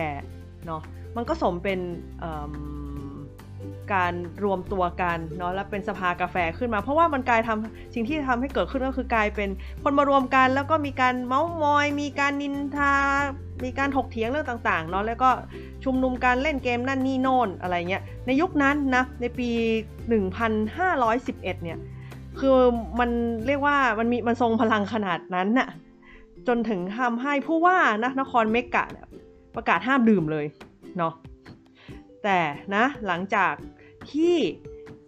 [0.65, 0.81] เนาะ
[1.15, 1.79] มันก็สมเป็น
[3.93, 4.13] การ
[4.43, 9.49] รวมตัวกันเนาะแล้วเป็นสภากาแฟขึ้นมา เพราะว่ามันกลายทำสิ่งที่ทำให้เกิดขึ้นก็คือกลายเป็น
[9.83, 12.93] คนมารวมกัน แล้วก็มีการเมาส์มอย มีการนินทา
[13.63, 15.29] มีการถกเถียงเรื่องต่างๆเนาะแล้วก็
[15.83, 19.49] ชุมนุมการเล่นเกมนั่นนี่โน่นอะไรเงี้ยในยุคนั้นนะในปี
[20.35, 21.77] 1511 เนี่ย
[22.39, 22.57] คือ
[22.99, 23.09] มัน
[23.47, 25.69] เรียกว่ามันมีมันทรงพลังขนาดนั้นน่ะ
[26.47, 28.85] จนถึงทำให้ผู้ว่านะนครเมกะ
[29.55, 30.45] ประกาศห้ามดื่มเลย
[30.97, 31.13] เนาะ
[32.25, 32.41] แต่
[32.75, 33.53] นะหลังจาก
[34.11, 34.35] ที่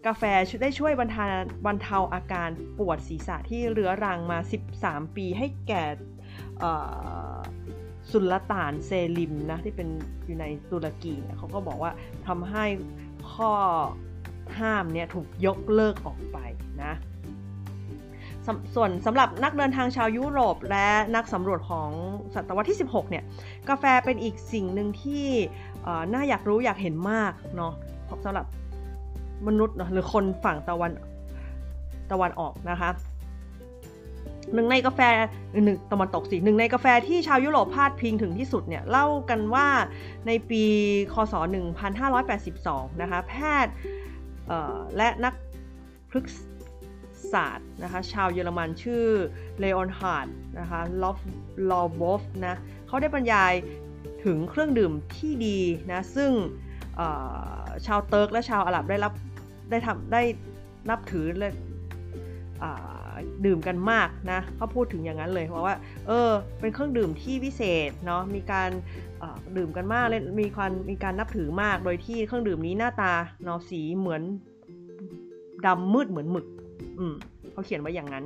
[0.06, 0.22] กาแฟ
[0.62, 1.24] ได้ช่วยบรรเทา
[1.66, 4.38] บรรเทาอาการปวดศีรษะที่เรื้อรังมา
[4.76, 5.84] 13 ปีให้แก่
[8.10, 9.88] สุลต่านเซลิมนะที่เป็น
[10.26, 11.92] อยู่ในตุรกีเนี่ยเขาก็บอกว่า
[12.26, 12.64] ทำให้
[13.32, 13.52] ข้อ
[14.58, 16.38] ห้ามเนี่ยถูกยกเลิกออกไป
[16.84, 16.94] นะ
[18.46, 21.90] สส่วนสำหรับนักเดินทางชาวยุโรปและนักสำรวจของ
[22.34, 23.24] ศตวรรษที่ 16 เนี่ย
[23.68, 25.28] กาแฟเป็นอีกสิ่งหนึ่งที่
[26.12, 27.72] น่าอยากรู้อยากเห็นมากเนาะ
[28.24, 28.46] สำหรับ
[29.46, 30.92] มนุษย์เนาะหรือคนฝั่งตะวัน
[32.12, 32.90] ตะวันออกนะคะ
[34.54, 35.00] หนึ่งในกาแฟ
[35.64, 39.68] หนึ่งตะวันตกสิหนึ่งในกาแฟที่ชาวยุโรปพาดพิงถึงที่สุดเนี่ย เล่ากันว่า
[40.26, 40.64] ในปี
[41.14, 41.34] คศ
[42.16, 43.34] 1582 นะคะ แพ
[43.64, 43.72] ทย์
[44.96, 45.34] และนัก
[46.10, 46.36] พฤกษ
[47.32, 49.04] ศาสตร์นะคะชาวเยอรมันชื่อ
[49.58, 50.28] เลออนฮาร์ด
[50.60, 51.18] นะคะลอฟ
[51.70, 52.54] ลอวอฟนะ
[52.86, 53.52] เขาได้บรรยาย
[54.24, 55.58] ถึงเครื่องดื่มที่ดี
[55.92, 56.32] นะซึ่ง
[57.86, 59.12] ชาวเติร์กและชาวอาหรับได้รับ
[59.70, 60.22] ได้ทำได้
[60.90, 61.50] นับถือและ
[63.44, 65.74] ดื่มกันมากนะเขาพูดถึงอย่างนั้นเลยเพราะว่า
[66.06, 68.70] เออเป็นเครื่องดื่มที่วิเศษเนาะมีการ
[69.56, 73.12] ดื่มกันมากเลยมีความมีการนับถือมาก โดยที่เครื่องดื่มนี้หน้าตา
[73.44, 74.22] เนาะสีเหมือน
[75.66, 76.46] ดำมืดเหมือนหมึก
[76.98, 77.14] อืม
[77.52, 78.24] เขาเขียนไว้อย่างนั้น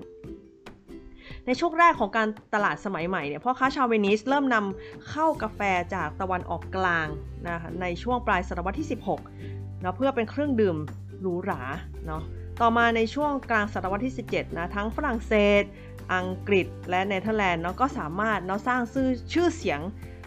[1.46, 5.60] ในช่วงแรกของการตลาดสมัยใหม่เนี่ยพ่อค้าชาวเวนิสเริ่มนำเข้ากาแฟ
[5.94, 7.06] จากตะวันออกกลาง
[7.48, 10.76] นะคะในช่วงปลายศตวรรษที่ 16เนาะเพื่อเป็นเครื่องดื่ม
[11.20, 11.62] หรูหรา
[12.06, 12.22] เนาะ
[12.60, 15.62] ต่อมาในช่วงกลางศตวรรษที่ 17นะทั้งฝรั่งเศส
[16.14, 19.80] อังกฤษ และเนเธอร์แลนด์เนาะก็สามารถเนาะสร้างชื่อชื่อเสียง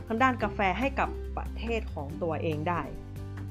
[0.07, 2.81] ทางด้านกาแฟให้กับประเทศของตัวเองได้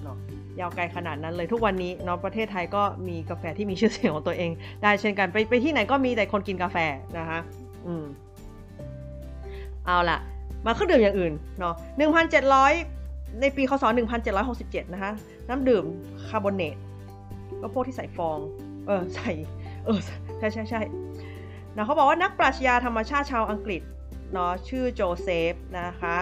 [0.05, 0.19] เนาะ
[0.61, 4.51] ยาวไกลขนาดนั้นเลยทุกวันนี้เนาะประเทศไทยก็มีกาแฟที่มีชื่อเสียงของตัวเอง
[4.83, 6.77] ได้เช่นกันไปไปที่ไหนก็มีแต่คนกินกาแฟ
[7.19, 7.39] นะคะ
[7.87, 8.05] อืม
[9.87, 10.19] เอาล่ะ
[10.67, 11.75] มาเครื่องดื่มอย่างอื่นเนาะ
[12.57, 13.85] 1,700 ในปีคศ
[14.39, 15.13] 1767 นะคะ
[15.49, 15.85] น้ำดื่ม
[16.29, 16.77] คาร์บอเนต
[17.61, 18.39] ก็พวกที่ใส่ฟอง
[18.87, 19.31] เออใส่
[19.85, 20.01] เออ
[20.39, 20.81] ใช่ใช่ใช่
[21.77, 23.83] นะเขาบอกว่านักปรัชญาธรรมชาติชาวอังกฤษ
[24.33, 26.17] เนาะชื่อโจเซฟนะคะ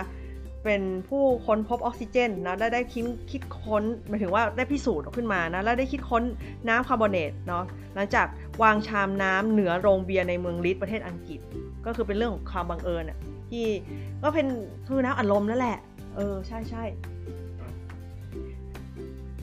[0.65, 6.23] เป็นผู้ค้นพบออกซิเจนนะได้ได้คิดคิดค้นหมายถึงว่าได้พิสูจน์ขึ้นมานะแล้วได้คิดค้น
[6.69, 8.27] น้ำคาร์บอเนตเนาะหลังจาก
[8.63, 11.41] วางชามน้ำเหนือโรงเบียร์ในเมืองลิสประเทศอังกฤษ
[11.87, 13.19] ก็คือเป็นเรื่องของความบังเอิญอะ
[13.51, 13.65] ที่
[14.23, 14.47] ก็เป็น
[14.87, 15.79] คือน้ำอัดลมนั่นแหละ
[16.17, 16.85] เออใช่ใช่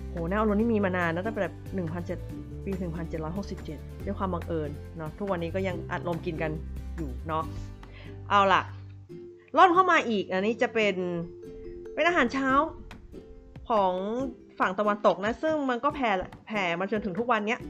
[0.10, 1.56] โหน้ำอัดลมนี่มีมานานนะตั้งแต่แบบ
[2.10, 2.72] 1,700ปี
[3.40, 6.52] 1767ด้วยความบังเอิญเนาะทุกวันนี้ก็ยังอัดลมกินกัน
[6.98, 7.44] อยู่เนาะ
[8.30, 8.62] เอาล่ะ
[9.58, 10.96] ล่อนเข้ามาอีก อันนี้จะเป็น
[11.94, 12.50] เป็นอาหารเช้า
[13.70, 13.94] ของ
[14.60, 16.12] ฝั่งตะวันตกนะ ซึ่งมันก็แผ่
[16.48, 17.62] แผ่มาจนถึงทุกวันเนี้ย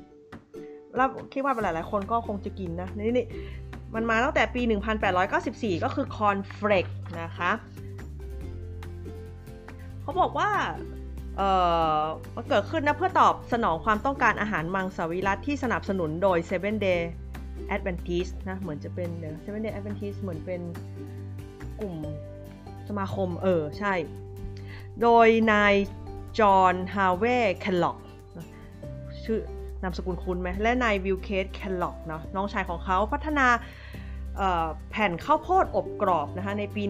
[0.95, 3.27] แล้วคิดว่าหลายๆคนก็คงจะกินนะ นี่นี่
[3.95, 4.61] มันมาตั้งแต่ปี
[5.21, 6.85] 1894 ก็คือคอนเฟลก
[7.21, 7.51] นะคะ
[10.01, 10.49] เขาบอกว่า
[11.37, 11.49] เอ่
[11.99, 12.03] อ
[12.35, 17.01] มันเกิดขึ้นนะเพื่อตอบสนองความต้องการอาหารมังสวิรัตที่สนับสนุนโดย Seven Day
[17.75, 20.61] Adventist นะ เหมือนจะเป็นเดี๋ยว Seven Day Adventist เหมือนเป็น
[21.79, 21.95] กลุ่ม
[22.87, 23.93] สมาคม เออ ใช่
[25.01, 25.73] โดยนาย
[26.39, 27.97] จอห์นฮาร์วีย์เคลล็อกก์
[29.23, 29.39] ชื่อ
[29.83, 33.47] นามสกุลคุ้นไหมและนายวิลคีธเคลล็อกก์เนาะน้องชายของเขาพัฒนา
[34.89, 36.83] แผ่นข้าวโพดอบกรอบนะคะในปี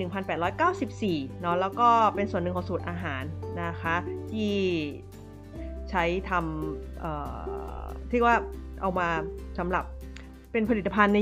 [0.68, 3.24] 1894 เนาะแล้วก็เป็นส่วนหนึ่งของสูตรอาหาร
[3.62, 3.96] นะคะ
[4.32, 4.56] ที่
[5.90, 8.36] ใช้ทำที่ว่า
[8.82, 9.10] เอามา
[9.60, 9.86] สำหรับ
[10.52, 11.20] เป็นผลิตภัณฑ์ใน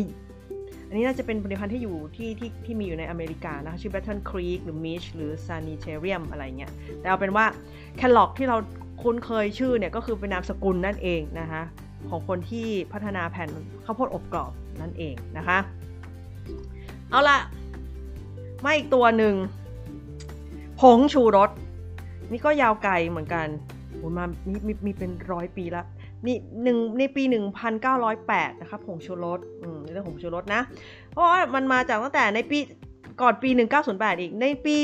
[0.87, 7.45] อันนี้น่าจะเป็นผลิตภัณฑ์ที่อยู่ที่ที่ที่มีอยู่ในอเมริกานะคะชื่อ Battle Creek หรือ Mish หรือ Sanitarium อะไรเงี้ย แต่เอาเป็นว่า
[7.97, 8.57] แคลล็อกที่เรา
[9.01, 11.63] คุ้นเคยชื่อเนี่ย ก็คือเป็นนามสกุลนั่นเองนะคะ
[12.09, 13.49] ของคนที่พัฒนาแผ่น
[13.85, 15.57] ข้าวโพดอบกรอบนั่นเองนะคะ
[17.09, 17.37] เอาละ
[18.63, 19.35] มาอีกตัวหนึ่ง
[20.79, 21.49] ผงชูรส
[22.31, 23.47] นี่ก็ยาวไกลเหมือนกัน
[24.17, 25.83] มามีมีมีเป็นร้อยปีละ
[26.25, 27.23] นี่หนึ่งในปี
[27.91, 30.61] 1908 นะครับผงชูรสอืมเรื่องผงชูรสนะ
[31.11, 32.59] เพราะว่ามันมาจากตั้งแต่ในปี
[33.21, 33.49] ก่อนปี
[33.85, 34.75] 1908 อีก ในปี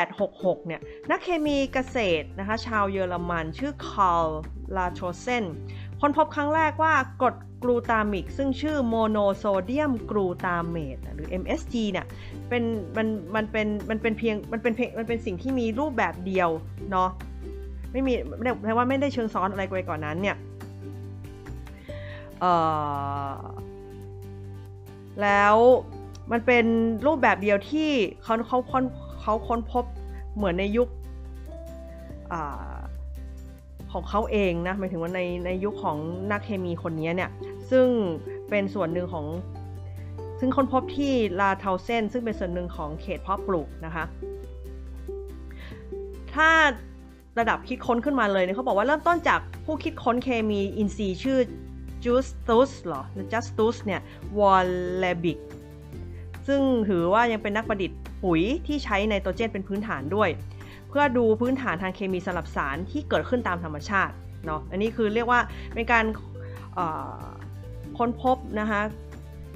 [0.00, 4.28] 1866 เนี่ย นักเคมีเกษตรนะคะ ชาวเยอรมันชื่อคาร์ล
[4.76, 5.44] ลาโชเซน
[6.00, 12.06] ค้นพบครั้งแรกว่ากรดกลูตามิก ซึ่งชื่อโมโนโซเดียมกลูตาเมตหรือ MSG เนี่ย
[12.48, 12.62] เป็น
[12.96, 16.48] มันมันเป็นมันเป็นเพียงมันเป็นเพียงมันเป็นสิ่งที่มีรูปแบบเดียว
[16.90, 17.10] เนาะ
[17.92, 18.12] ไม่มี
[18.62, 20.36] แปลว่าไม่ได้เชิงซ้อนอะไรไปก่อนนั้นเนี่ย
[25.22, 25.56] แล้ว
[26.32, 26.64] มันเป็น
[27.06, 27.90] รูปแบบเดียวที่
[28.22, 28.84] เขาเขาค้น
[29.20, 29.84] เขาค้นพบ
[30.36, 30.88] เหมือนในยุค
[32.32, 32.34] อ
[33.92, 35.98] ของเขาเองนะหมายถึงว่าในในยุคของ
[36.30, 37.30] นักเคมีคนนี้เนี่ย
[37.70, 37.86] ซึ่ง
[38.48, 39.26] เป็นส่วนหนึ่งของ
[40.40, 44.04] ซึ่งค้นพบที่ลาเทาเซนซึ่งเป็นส่วนหนึ่งของเขตเพาะปลูกนะคะ
[46.34, 46.50] ถ้า
[47.38, 51.38] ระดับคิดค้นขึ้นมาเลยเนี่ยเขาบอกว่าเริ่มต้นจากผู้คิดค้นเคมีอินทรีย์ชื่อ
[52.04, 54.00] Justus หรอ Justus เนี่ย
[54.38, 55.38] วอนลีบิก
[56.46, 60.28] ซึ่งถือว่ายังเป็นนักประดิษฐ์ปุ๋ยที่ใช้ไนโตรเจนเป็นพื้นฐานด้วย
[60.88, 64.14] เพื่อดูพื้นฐานทางเคมีสำหรับสารที่เกิดขึ้นตามธรรมชาติ
[64.46, 65.40] เนาะ อันนี้คือเรียกว่า
[65.74, 66.04] เป็นการ
[67.98, 68.80] ค้นพบนะคะ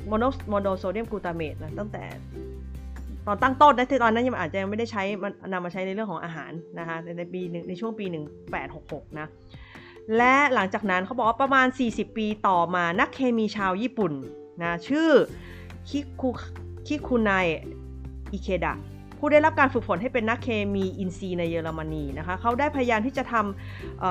[0.08, 2.04] โมโนโมโนโซเดียมกลูตาเมตนะตั้งแต่
[3.26, 8.04] ตอนตั้งต้นนะที่ตอนนั้นยังอาจจะยังไม่ได้ใช้มันนำมาใช้ในเรื่องของอาหารนะคะในปีในช่วงปี
[8.62, 9.26] 1866 นะ
[10.16, 14.12] และหลังจากนั้นเขาบอกว่าประมาณ 40 ปีต่อมานักเคมีชาวญี่ปุ่น
[14.62, 15.10] นะชื่อ
[15.88, 16.28] คิคุ
[16.86, 17.30] คิคุไน
[18.32, 18.74] อิเคดะ
[19.18, 23.34] ผู้ได้รับการฝึกฝนให้เป็นนักเคมีอินทรีย์ในเยอรมนีนะคะเขาได้พยายามที่จะท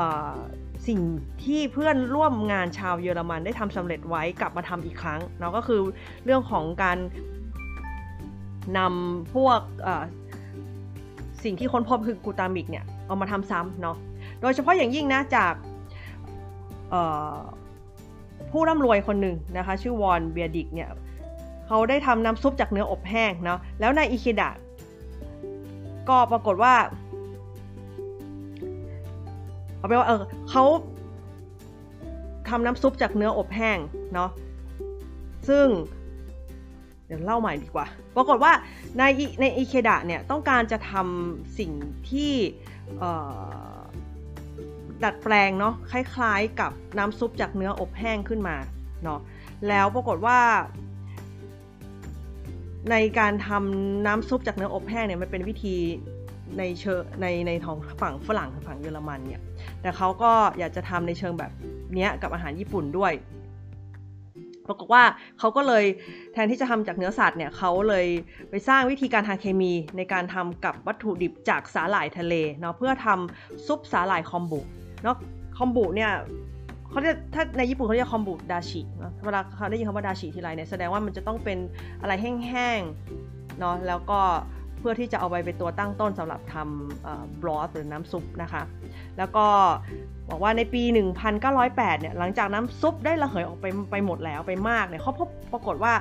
[0.05, 0.99] ำสิ่ง
[1.43, 5.81] ที่เพื่อนร่วมงานชาวเยอรมันได้ทำสำเร็จไว้กลับมาทำอีกครั้งเนาะก็คือ
[6.25, 6.97] เรื่องของการ
[8.77, 9.59] นำพวก
[11.43, 13.97] สิ่งที่ค้นพบคือกูตามิกเนี่ยเอามาทำซ้ำเนาะ
[14.41, 15.53] โดยเฉพาะอย่างยิ่งนะจาก
[18.51, 20.89] ผู้ร่ำรวยคนหนึ่งนะคะชื่อวอนเบียดิกเนี่ย
[21.67, 24.49] เขาได้ทำน้ำซุปจากเนื้ออบแห้งเนาะแล้วในอิเคดะ
[26.09, 26.73] ก็ปรากฏว่า
[29.77, 30.63] เอาไปว่าเออเขา
[32.49, 33.77] ทำน้ำซุปจากเนื้ออบแห้ง
[34.13, 34.29] เนาะ
[35.49, 35.67] ซึ่ง
[37.07, 37.85] เดี๋ยวเล่าใหม่ดีกว่า
[38.15, 38.51] ปรากฏว่า
[38.97, 39.03] ใน
[39.41, 41.71] ในอิเคดะเนี่ยต้องการจะทำสิ่ง
[42.11, 42.33] ที่
[45.03, 48.55] ดัดแปลงเนาะคล้ายๆกับน้ำซุปจากเนื้ออบแห้งขึ้นมา
[49.03, 49.19] เนาะ
[49.67, 50.39] แล้วปรากฏว่า
[52.91, 55.75] ในการทำน้ำซุปจากเนื้ออบแห้งเนี่ยมันเป็นวิธี
[56.59, 59.41] ในเชิงในในท้องฝั่งฝรั่งฝั่งเยอรมันเนี่ย
[59.81, 61.51] แต่เขาก็อยากจะทำในเชิงแบบ
[61.95, 63.13] เนี้ยกับอาหารญี่ปุ่นด้วย
[64.67, 65.03] ปรากฏว่า
[65.39, 65.85] เขาก็เลย
[66.33, 68.07] แทนที่จะทำจากเนื้อสัตว์เนี่ยเขาเลย
[68.49, 74.61] ไปสร้างวิธีการทางเคมีในการทำกับวัตถุดิบจากสาหร่ายทะเลเนาะเพื่อทำซุปสาหร่ายคอมบุ
[75.03, 75.15] เนาะ
[75.57, 76.11] คอมบุเนี่ย
[76.89, 78.81] เขาเรียกถ้าในญี่ปุ่นเขาเรียกคอมบุดาชิ
[79.25, 81.57] เวลาเขาได้ยินคำว่าดาชิทีไรเนี่ยแสดงว่ามันจะต้องเป็น
[82.01, 84.19] อะไรแห้งๆเนาะแล้วก็
[84.79, 88.63] เพื่อที่จะเอาไปเป็นตัวตั้งต้นสำหรับทำบลอสหรือน้ำซุปนะคะ
[89.17, 89.45] แล้วก็
[90.29, 90.83] บอกว่าในปี
[91.41, 95.93] 1908 เนี่ยหลังจากน้ำซุปได้ระเหยออกไปไปหมดแล้วไปมากเนี่ยเขาพบปรากฏว่า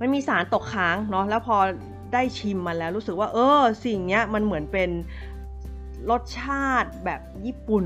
[0.00, 1.56] มันมีสารตกค้างเนาะแล้วพอ
[2.12, 4.90] ได้ชิมมาแล้วรู้สึกว่าเออสิ่งเนี้ยมันเหมือนเป็น
[6.10, 7.84] รสชาติแบบญี่ปุ่น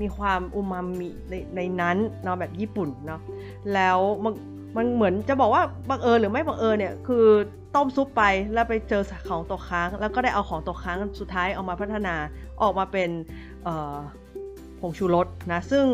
[0.00, 3.20] มีความอูมามิในในนั้นเนาะแบบญี่ปุ่นเนาะ
[3.74, 4.34] แล้วมัน
[4.76, 7.24] มันเหมือนจะบอกว่าบังเอิญหรือไม่บังเอิญเนี่ยคือ
[7.74, 8.22] ต้มซุปไป
[8.54, 12.14] แล้วไปเจอของตกค้าง แล้วก็ได้เอาของตกค้างสุดท้ายเอามาพัฒนา
[12.62, 13.10] ออกมาเป็น
[14.80, 15.86] ผงชูรสนะซึ่ง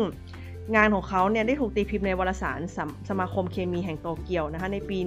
[0.75, 4.97] งานของเขาเนี่ยได้ถูกตีพิมพ์ในวารสารสสมาคมเคมีแห่งโตเกียวนะคะในปี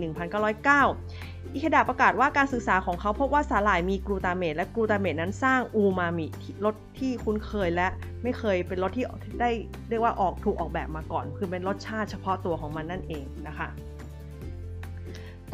[0.72, 6.26] 1909 อิคดาประกาศว่าการศึกษาของเขาพบว่าสาหร่ายมีกลูตาเมตและกลูตาเมตนั้นสร้างอูมามิ
[6.64, 7.88] รสที่คุ้นเคยและ
[8.22, 9.04] ไม่เคยเป็นรสที่
[9.40, 9.50] ได้
[9.88, 13.68] เรียกว่าออกถูกออกแบบมาก่อน คือเป็นรสชาติเฉพาะตัวของมันนั่นเองนะคะ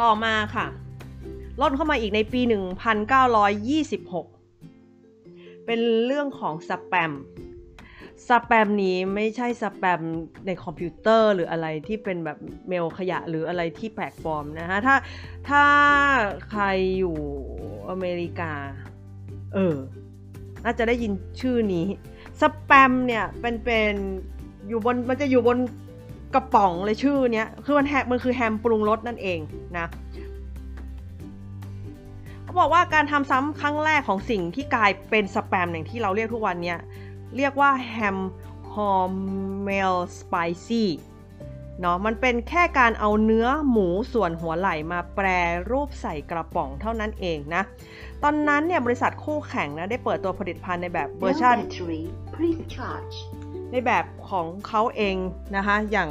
[0.00, 0.66] ต่อมาค่ะ
[1.61, 2.48] ล่นเข้ามาอีกในปี 1926
[5.66, 7.12] เป็นเรื่องของสแปม
[8.28, 10.00] สแปมนี้ไม่ใช่สแปม
[10.46, 14.96] ในคอมพิวเตอร์หรืออะไรที่เป็นแบบเมลขยะหรืออะไรที่แปลกปลอมนะฮะ ถ้า
[15.48, 15.64] ถ้า
[16.48, 16.64] ใคร
[16.98, 17.16] อยู่
[17.90, 18.52] อเมริกา
[19.54, 19.76] เออ
[20.64, 21.86] น่าจะได้ยินชื่อนี้
[22.40, 23.94] สแปมเนี่ยเป็นเป็น
[24.68, 25.58] อยู่บนมันจะอยู่บน
[26.34, 29.38] กระป๋องเลยชื่อเนี้ย คือมันแฮมันคือแฮมปรุงรสนั่นเอง
[29.78, 29.86] นะ
[32.42, 36.74] เขาบอกว่าการทำซ้ำครั้งแรกของสิ่งที่กลายเป็นสแปมอย่างที่เราเรียกทุกวันเนี้
[37.37, 38.18] เรียกว่าแฮม
[38.74, 40.90] Hormel spicy
[41.80, 45.26] เนาะมันเป็นแค่การเอาเนื้อหมูส่วนหัวไหล่มาแปร
[45.70, 47.62] รูปใส่กระป๋องเท่านั้นเองนะ
[48.22, 51.57] ตอนนั้นเนี่ยบริษัทคู่แข่งนะ ได้เปิดตัวผลิตภัณฑ์ในแบบเวอร์ชัน
[53.72, 55.16] ในแบบของเขาเอง
[55.57, 56.11] นะคะ อย่าง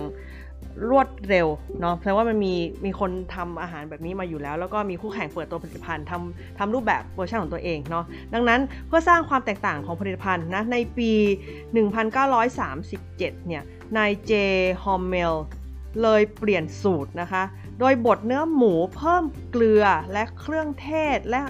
[0.90, 1.48] รวดเร็ว
[1.82, 2.54] เนาะแปลว่ามันมี
[2.86, 11.12] มีคนทำอาหารแบบนี้มาอยู่แล้ว แล้วก็มีคู่แข่งเปิดตัวผลิตภัณฑ์ทำทำรูปแบบเวอร์ชันของตัวเองเนาะดังนั้นเพื่อสร้างความแตกต่างของผลิตภัณฑ์นะในปี
[11.90, 13.64] 1937 เนี่ย
[13.98, 14.32] นายเจ
[14.84, 15.34] ฮอร์เมล
[16.02, 17.44] เลยเปลี่ยนสูตรนะคะ
[17.80, 21.42] โดยบดเนื้อหมูเพิ่มเกลือและเครื่องเทศและ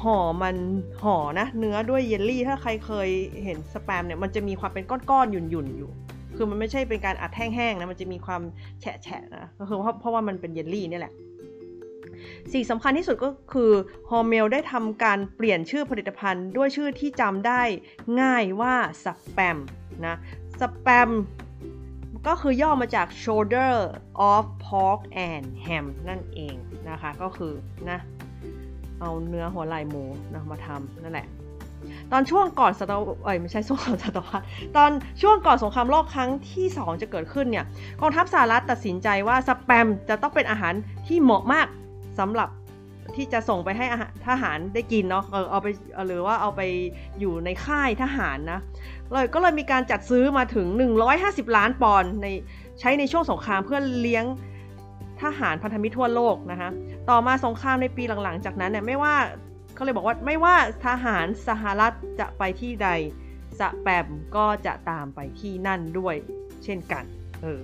[0.00, 0.56] ห่อมัน
[1.02, 3.08] ห่อนะเนื้อด้วยเยลลี่ถ้าใครเคย
[3.44, 5.90] เห็นสแปมเนี่ยมันจะมีความเป็นก้อนๆหยุ่นๆอยู่
[6.36, 8.42] คือมันไม่ใช่เป็นการอัดแห้งๆนะ มันจะมีความ
[8.80, 11.14] แฉะๆนะ ก็คือเพราะเพราะว่ามันเป็นเยลลี่นี่แหละ
[12.52, 13.72] สิ่งสำคัญที่สุดก็คือ
[14.10, 17.62] ฮอร์เมลได้ทำการเปลี่ยนชื่อผลิตภัณฑ์ ด้วยชื่อที่จำได้
[18.20, 18.74] ง่ายว่า
[19.04, 19.58] สแปม
[20.06, 20.16] นะ
[20.60, 21.10] สแปม
[22.26, 23.72] ก็คือย่อมาจาก shoulder
[24.30, 26.54] of pork and ham นั่นเอง
[26.90, 27.52] นะคะ ก็คือ
[27.90, 27.98] นะ
[29.00, 31.26] เอาเนื้อหัวไหล่หมูนะมาทำนั่นแหละ
[32.12, 34.44] ตอนช่วงก่อนศตวรรษเอ้ยไม่ใช่ช่วงก่อนศตวรรษ
[34.76, 34.90] ตอน
[35.22, 37.64] ช่วงก่อนสงครามโลกครั้งที่ 2 จะเกิดขึ้นเนี่ย
[38.00, 40.74] กองทัพสหรัฐตัดสินใจว่าสแปมจะต้องเป็นอาหาร
[41.06, 41.66] ที่เหมาะมาก
[42.18, 42.48] สำหรับ
[43.16, 43.86] ที่จะส่งไปให้
[44.28, 45.66] ทหารได้กินเนาะเออเอาไป
[46.06, 46.60] หรือว่าเอาไป
[47.20, 48.60] อยู่ในค่ายทหารนะ
[49.10, 50.66] เลยก็เลยมีการจัดซื้อมาถึง
[51.12, 52.26] 150 ล้านปอนด์ใน
[52.80, 54.24] ใช้ในช่วงสงครามเพื่อเลี้ยง
[55.22, 56.70] ทหารพันธมิตรทั่วโลกนะคะ
[57.10, 59.14] ต่อมาสงครามในปีหลังๆ จากนั้นเนี่ยไม่ว่า
[59.82, 60.56] เขาเลยบอกว่าไม่ว่า
[60.86, 62.88] ทหารสหรัฐจะไปที่ใด
[63.58, 64.06] สแปม
[64.36, 66.14] ก็จะตามไปที่นั่นด้วย
[66.64, 67.04] เช่นกัน
[67.42, 67.62] เออ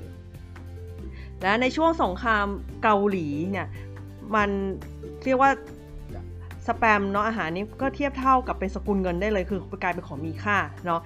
[1.43, 2.47] และในช่วงสงคราม
[2.83, 3.67] เกาหลีเนี่ย
[4.35, 4.51] มัน
[5.25, 5.51] เรียกว่า
[6.67, 11.01] สแปมเนาะอาหารนี้ก็เทียบเท่ากับเป็นสกุลเงินได้เลย คือกลายเป็นของมีค่าเนาะ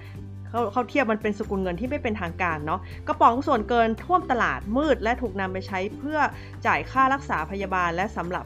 [0.49, 6.19] เขาเขาเทียบมันเป็นสกุลเงินที่ไม่เป็นทางการเนาะกระป๋องส่วนเกินท่วมตลาดมืด และถูกนำไปใช้เพื่อ
[6.65, 8.45] จ่ายค่ารักษาพยาบาลและสำหรับ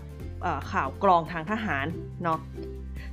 [0.71, 1.85] ข่าวกรองทางทหาร
[2.23, 2.39] เนาะ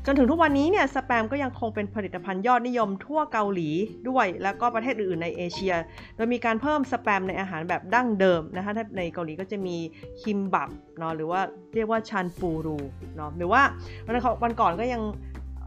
[0.07, 3.71] จนถึงทุกวันนี้เนี่ยสแปมก็ยังคงเป็นผลิตภัณฑ์ยอดนิยมทั่วเกาหลี
[4.09, 5.75] ด้วย แล้วก็ประเทศอื่นๆในเอเชีย
[6.15, 9.77] โดยมีการเพิ่มสแปมในอาหารแบบดั้งเดิมนะคะถ้าในเกาหลีก็จะมี
[10.23, 10.69] คิมบับ
[10.99, 11.41] เนาะหรือว่า
[11.75, 12.79] เรียกว่าชันปูรู
[13.17, 13.63] เนาะหรือว่า
[14.07, 15.03] วันวันก่อนก็ยัง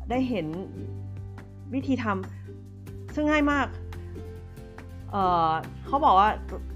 [0.10, 0.48] ได้เห็น
[1.74, 3.68] วิธีทำซึ่งง่ายมาก
[5.12, 6.30] เเขาบอกว่า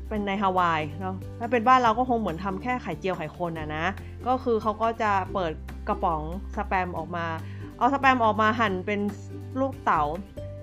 [0.10, 3.86] เป็นในฮาวายเนาะถ้าเป็นบ้านเราก็คงเหมือนทำแค่ไข่เจียวไข่คนอะนะ
[4.28, 5.52] ก็คือเขาก็จะเปิด
[5.88, 6.22] กระป๋อง
[6.58, 7.26] สแปมออกมา
[7.78, 9.00] เอาสแปมออกมาหั่นเป็น
[9.60, 10.04] ลูกเต๋า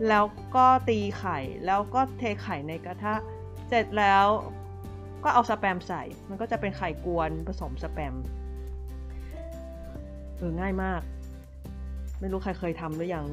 [0.09, 0.25] แล้ว
[0.57, 3.15] ก็ตีไข่ แล้วก็เทไข่ในกระทะ
[3.69, 4.25] เสร็จแล้ว
[5.25, 8.15] ก็เอาสแปมใส่ มันก็จะเป็นไข่กวนผสมสแปม
[10.37, 11.01] เออง่ายมาก
[12.21, 13.25] ไม่รู้ใครเคยทำหรือยัง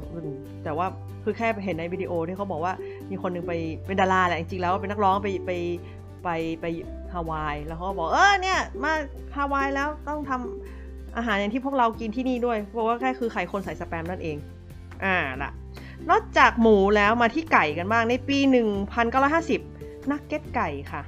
[0.64, 0.88] แต่ว่า
[1.24, 2.74] คือแค่เห็นในวิดีโอที่เขาบอกว่า
[3.12, 3.54] มีคนนึงไป
[3.86, 5.52] เป็นดาราแหละ จริงๆแล้วเป็นนักร้องไปไป
[6.24, 6.30] ไป
[6.62, 6.66] ไป
[7.16, 8.94] ฮาวาย แล้วเขาบอกเออเนี่ยมา
[9.36, 14.38] ฮาวายแล้วต้องทำอาหารอย่างที่พวกเรากินที่นี่ด้วยบอกว่าแค่คือไข่คนใส่สแปมนั่นเอง
[15.04, 15.52] อ่าละ
[16.10, 18.38] นอกจากหมูแล้วมาที่ไก่กันบ้างในปี
[19.26, 21.02] 1950 นักเก็ตไก่ค่ะ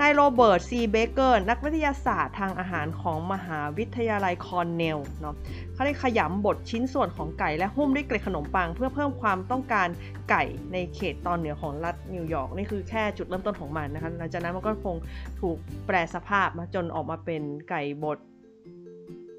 [0.00, 5.34] นายโรเบิร์ตซีเบเกอร์นักวิทยาศาสตร์ทางอาหารของมหาวิทยาลัยคอร์เนลเนาะ
[5.72, 9.88] เขาได้ขยำบดชิ้นส่วนของไก่และหุ้มด้วยเกล็ดขนมปัง เพื่อเพิ่มความต้องการ
[10.30, 14.96] ไก่ในเขตตอนเหนือของรัฐนิวยอร์กนี่คือแค่จุดเริ่มต้นของมันนะคะหลังจากนั้นมันก็คง
[15.40, 18.18] ถูกแปรสภาพมาจนออกมาเป็นไก่บด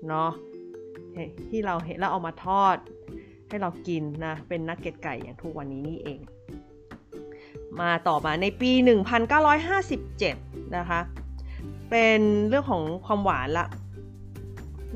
[0.07, 0.31] เนาะ
[1.49, 2.77] ที่เราเห็นแล้วเอามาทอด
[3.49, 6.19] ให้เรากินนะเป็นนักเก็ตไก่อย่างทุกวันนี้นี่เอง
[7.81, 10.99] มาต่อมาในปี 1957 นะคะ
[11.89, 13.65] เป็นเรื่องของความหวานละ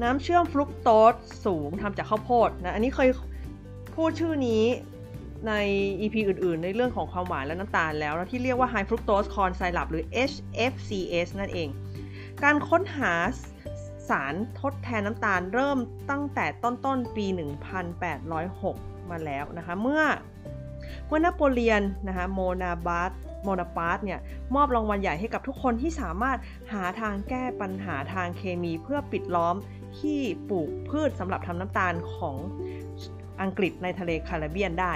[0.02, 3.10] น้ำเชื่อมฟรุกโตสสูงทำจากข้าวโพดนะ อันนี้เคย
[3.96, 4.64] พูดชื่อนี้
[5.48, 5.54] ใน
[6.02, 11.70] EP อื่นๆ ในเรื่องของความหวานและน้ำตาลแล้วนะที่เรียกว่า High Fructose Corn Syrup หรือ HFCS นั่นเอง
[12.44, 13.14] การค้นหา
[14.10, 15.78] สารทดแทนน้ำตาลเริ่ม
[16.10, 17.26] ตั้งแต่ต้นๆ ปี
[18.58, 20.04] 1806 มาแล้วนะคะ เมื่อ
[21.08, 23.12] เมื่อนโปเลียนนะคะโมนาบาส
[23.44, 24.20] โมนาปาร์ตเนี่ย
[24.56, 26.38] มอบรางวัลใหญ่ให้กับทุกคนที่สามารถ
[26.74, 29.56] หาทางแก้ปัญหาทางเคมีเพื่อปิดล้อม
[30.00, 30.20] ที่
[30.50, 32.38] ปลูกพืชสำหรับทำน้ำตาลของ
[33.42, 34.94] อังกฤษในทะเลคาริเบียนได้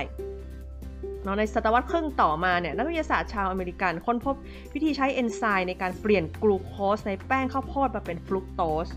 [1.39, 4.35] ในศตวรรษครึ่งต่อมาเนี่ยนักวิทยาศาสตร์ชาวอเมริกันค้นพบ
[4.73, 8.89] วิธีใช้เอนไซม์ในการเปลี่ยนกลูโคสในแป้งข้าวโพดมาเป็นฟรุกโตส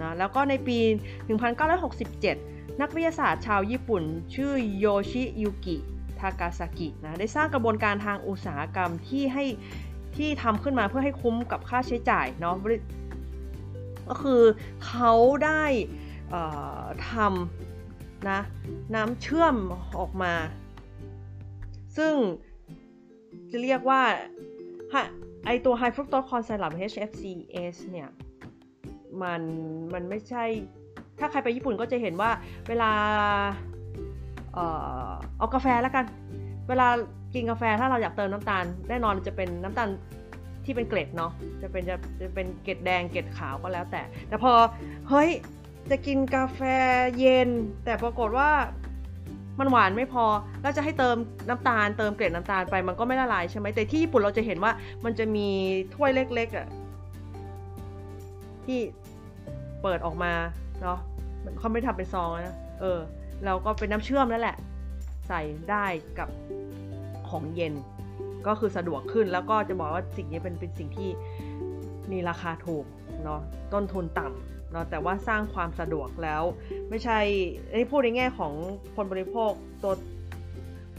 [0.00, 0.78] นะแล้วก็ในปี
[1.60, 4.02] 1967 นักวิทยาศาสตร์ชาวญี่ปุ่น
[4.34, 9.44] ชื่อโยชิยุกิากาซากินะได้สร้างกระบวนการทางอุตสาหกรรมที่ให้
[10.16, 12.56] ที่ทำขึ้นมาเพื่อให้คุ้มกับค่าใช้จ่ายเนาะ
[14.08, 14.42] ก็คือ
[14.86, 15.12] เขา
[15.44, 15.64] ได้
[17.10, 18.40] ทำนะ
[18.94, 19.56] น้ำเชื่อม
[20.00, 20.34] ออกมา
[21.96, 22.14] ซึ่ง
[23.50, 24.02] จะเรียกว่า
[25.46, 28.08] ไอตัว High Fructose Corn Syrup HFCS เนี่ย
[29.22, 29.42] มัน
[29.92, 30.44] มันไม่ใช่
[31.18, 32.30] ถ้าใครไปญี่ปุ่นก็จะเห็นว่า
[32.68, 32.90] เวลา
[35.38, 36.04] เอากาแฟแล้วกัน
[36.68, 36.88] เวลา
[37.34, 39.88] กินกาแฟถ้าเราอยากเติมน้ำตาลแน่นอนจะเป็นน้ำตาล
[40.64, 41.32] ที่เป็นเกล็ดเนาะ
[41.62, 44.52] จะเป็นจะจะเป็นเกล็ดแดงเกล็ดขาวก็แล้วแต่ แต่พอ
[45.08, 45.30] เฮ้ย
[45.90, 46.60] จะกินกาแฟ
[47.18, 47.48] เย็น
[47.84, 48.50] แต่ปรากฏว่า
[49.60, 50.24] มันหวานไม่พอ
[50.62, 51.16] แล้วจะให้เติม
[51.48, 54.72] น้ำตาล เติมเกล็ดน้ำตาลไปมันก็ไม่ละลายใช่ไหมแต่ที่ญี่ปุ่นเราจะเห็นว่า
[55.04, 55.48] มันจะมี
[55.94, 56.66] ถ้วยเล็กๆอะ่ะ
[58.66, 58.80] ที่
[59.82, 60.32] เปิดออกมา
[60.82, 60.98] เนาะ
[61.58, 62.98] เขาไม่ทำเป็นซองนะเออ
[63.44, 64.56] แล้วก็เป็นน้ำเชื่อมนั่นแหละ
[65.28, 65.40] ใส่
[65.70, 65.86] ได้
[66.18, 66.28] กับ
[67.28, 67.74] ของเย็น
[68.46, 71.10] ก็คือสะดวกขึ้นแล้วก็จะบอกว่าสิ่งนี้เป็นเป็นสิ่งที่
[72.12, 72.84] มีราคาถูก
[73.24, 73.40] เนาะ
[73.72, 76.42] ต้นทุนต่ำเนาะแต่ว่าสร้างความสะดวกแล้ว
[76.90, 77.18] ไม่ใช่
[77.70, 78.52] อันนี้พูดในแง่ของ
[78.96, 79.92] คนบริโภคตัว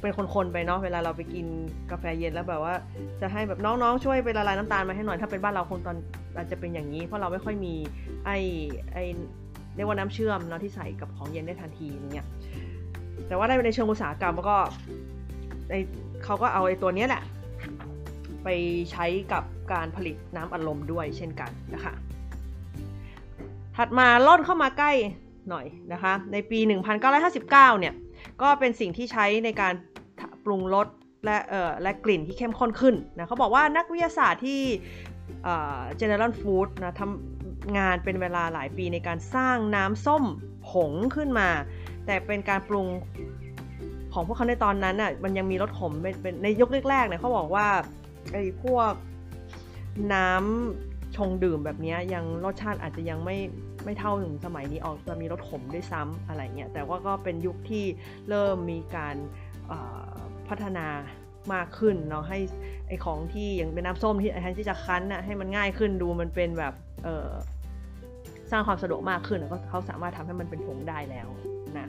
[0.02, 1.46] เป็นคนๆไปเนาะเวลาเราไปกิน
[1.92, 2.76] กาแฟเย็นแล้วแบบว่า
[3.22, 5.98] จะให้แบบน้องๆช่วยไปละลายน้ำตาลมาให้หน่อยถ้าเป็นบ้านเราคงตอน
[6.36, 7.74] อาจจะเป็นอย่างนี้ เพราะเราไม่ค่อยมี
[8.26, 8.38] ไอ้
[8.94, 9.04] ไอ้
[9.76, 12.28] เรียกว่าน้ำเชื่อมเนาะที่ใส่กับของเย็นได้ทันทีอย่างเงี้ย
[13.28, 14.58] แต่ว่าในเชิงอุตสาหกรรมก็
[16.24, 17.24] เขาก็เอาไอ้ตัวนี้แหละ
[18.44, 18.50] ไป
[18.92, 21.94] ใช้กับการผลิตน้ำอัดลมด้วยเช่นกันนะคะ
[23.78, 24.92] ถัดมาล่อนเข้ามาใกล้
[25.50, 26.60] หน่อยนะคะ ในปี
[27.00, 27.94] 1959 เนี่ย
[28.42, 29.74] ก็เป็นสิ่งที่ใช้ในการ
[30.46, 30.88] ปรุงรส
[31.26, 34.62] และเอ่อและกลิ่นที่เข้มข้นขึ้นนะเขาบอกว่านักวิทยาศาสตร์ที่
[36.02, 37.35] General Food นะทำ
[37.78, 40.24] งานเป็นเวลาหลายปีในการสร้างน้ำส้ม
[40.70, 41.50] ผงขึ้นมา
[42.06, 42.88] แต่เป็นการปรุง
[44.14, 47.68] ของพวกเขาในตอนนั้นอะมันยังมีรสขมเป็นในยุคแรกๆเนี่ยเขาบอกว่า
[48.32, 48.92] ไอ้พวก
[50.14, 53.38] น้ำชงดื่มแบบนี้ยังรสชาติอาจจะยังไม่
[53.86, 57.86] ไม่เท่าถึงสมัยนี้ออกจะมีรสขมด้วยซ้ำอะไรเงี้ยแต่ว่าก็เป็นยุคที่
[58.30, 59.16] เริ่มมีการ
[60.48, 60.88] พัฒนา
[61.54, 62.40] มากขึ้นเนาะให้
[62.88, 66.74] ไอของที่อย่างเป็นน้ำส้มที่แทนที่จะคั้นน่ะให้มันง่ายขึ้นดูมันเป็นแบบ
[68.52, 71.28] สร้างความสะดวกมากขึ้นแล้วก็เขาสามารถทำให้มันเป็นผงได้แล้ว
[71.78, 71.88] นะ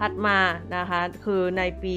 [0.00, 0.38] ถัดมา
[0.76, 1.96] นะคะคือในปี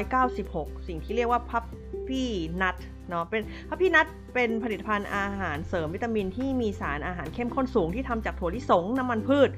[0.00, 1.64] 1996 สิ่งที่เรียกว่าพับ
[2.08, 2.28] พี่
[2.62, 2.76] นัท
[3.08, 9.50] เนาะเป็นพับพี่นัทเป็นผลิตภัณฑ์อาหารเสริมวิตามินที่มีสารอาหารเข้มข้นสูงที่ทำจากถั่วลิสงน้ำมันพืช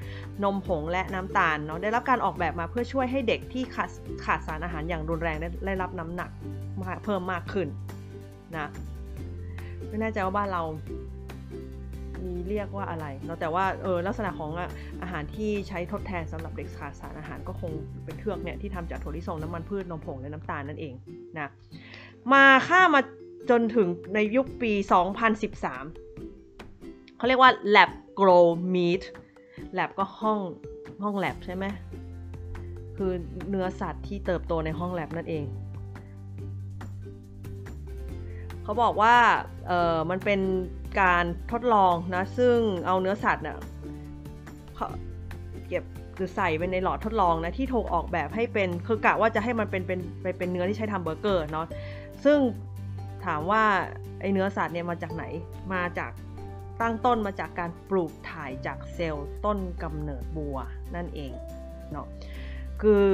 [0.44, 3.90] นมผงและน้ำตาลเนาะได้รับการออกแบบมาเพื่อช่วยให้เด็กที่ขาด
[4.24, 6.30] ขาดสารอาหารอย่างรุนแรงได้รับน้ำหนัก
[7.04, 7.68] เพิ่มมากขึ้น
[8.56, 8.68] นะ
[9.88, 10.62] ไม่แน่ใจว่าบ้านเรา
[12.48, 14.50] เรียกว่าอะไรเนาะแต่ว่าเออลักษณะของ
[15.02, 17.72] อาหารที่ใช้ทดแทนสำหรับเด็กขาดสารอาหารก็คง
[18.04, 20.94] เป็นเครื่องเนี่ยที่ทำจากถั่วลิสงน้ำมันพืชนมผงและน้ำตาลนั่นเอง
[21.36, 21.50] นะ
[22.32, 23.00] มาข้ามา
[23.50, 29.02] จนถึงในยุคปี 2013 เขาเรียกว่า lab grow meat
[29.78, 30.38] lab ก็ห้อง
[31.02, 31.64] ห้อง lab ใช่ไหม
[32.96, 33.10] คือ
[33.48, 35.44] เนื้อสัตว์ที่เติบโตในห้อง lab นั่นเอง
[38.62, 39.16] เขาบอกว่า
[39.66, 40.40] เออมันเป็น
[41.00, 43.56] การทดลองนะ ซึ่งเอาเนื้อสัตว์เนี่ย
[45.68, 45.84] เก็บ
[46.16, 51.66] คือใส่ไปในหลอดทดลองนะที่ถูกออกแบบให้เป็นคือกะว่าจะให้มันเป็นเป็นไปเป็นเนื้อที่ใช้ทำเบอร์เกอร์เนาะ
[52.24, 52.38] ซึ่ง
[53.24, 53.64] ถามว่า
[54.20, 55.24] ไอเนื้อสัตว์เนี่ยมาจากไหน
[55.74, 56.12] มาจาก
[56.80, 60.58] ตั้งต้นมาจากการปลูกถ่ายจากเซลล์ต้นกำเนิดบัว
[60.94, 61.32] นั่นเอง
[61.92, 62.06] เนาะ
[62.82, 63.06] คือ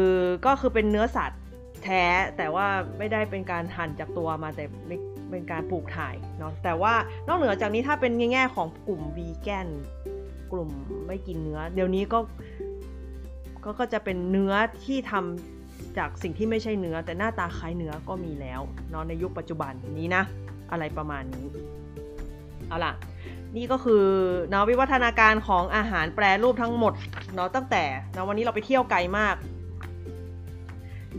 [0.46, 1.40] ก็คือเป็นเนื้อสัตว์
[1.84, 2.04] แท้
[2.36, 2.66] แต่ว่า
[2.98, 4.64] ไม่ได้เป็นการหั่นจากตัวมาแต่
[5.30, 6.94] เป็นการปลูกถ่ายเนาะแต่ว่า
[7.28, 9.68] นอกเหนือจากนี้ถ้าเป็นแง่ของกลุ่มวีแกน
[10.52, 10.70] กลุ่ม
[11.06, 12.18] ไม่กินเนื้อ เดี๋ยวนี้ก็
[13.80, 14.52] ก็จะเป็นเนื้อ
[14.84, 18.60] ที่ทำจากสิ่งที่ไม่ใช่เนื้อ แต่หน้าตาคล้ายเนื้อก็มีแล้ว
[18.90, 20.22] เนาะในยุคปัจจุบันนี้นะ
[20.70, 21.46] อะไรประมาณนี้
[22.68, 22.92] เอาล่ะ
[23.56, 24.04] นี่ก็คือ
[24.50, 26.92] เนาะวิวัฒนาการของอาหารแปรรูปทั้งหมด
[27.34, 29.34] เนาะตั้งแต่เนาะวันนี้เราไปเที่ยวไกลมาก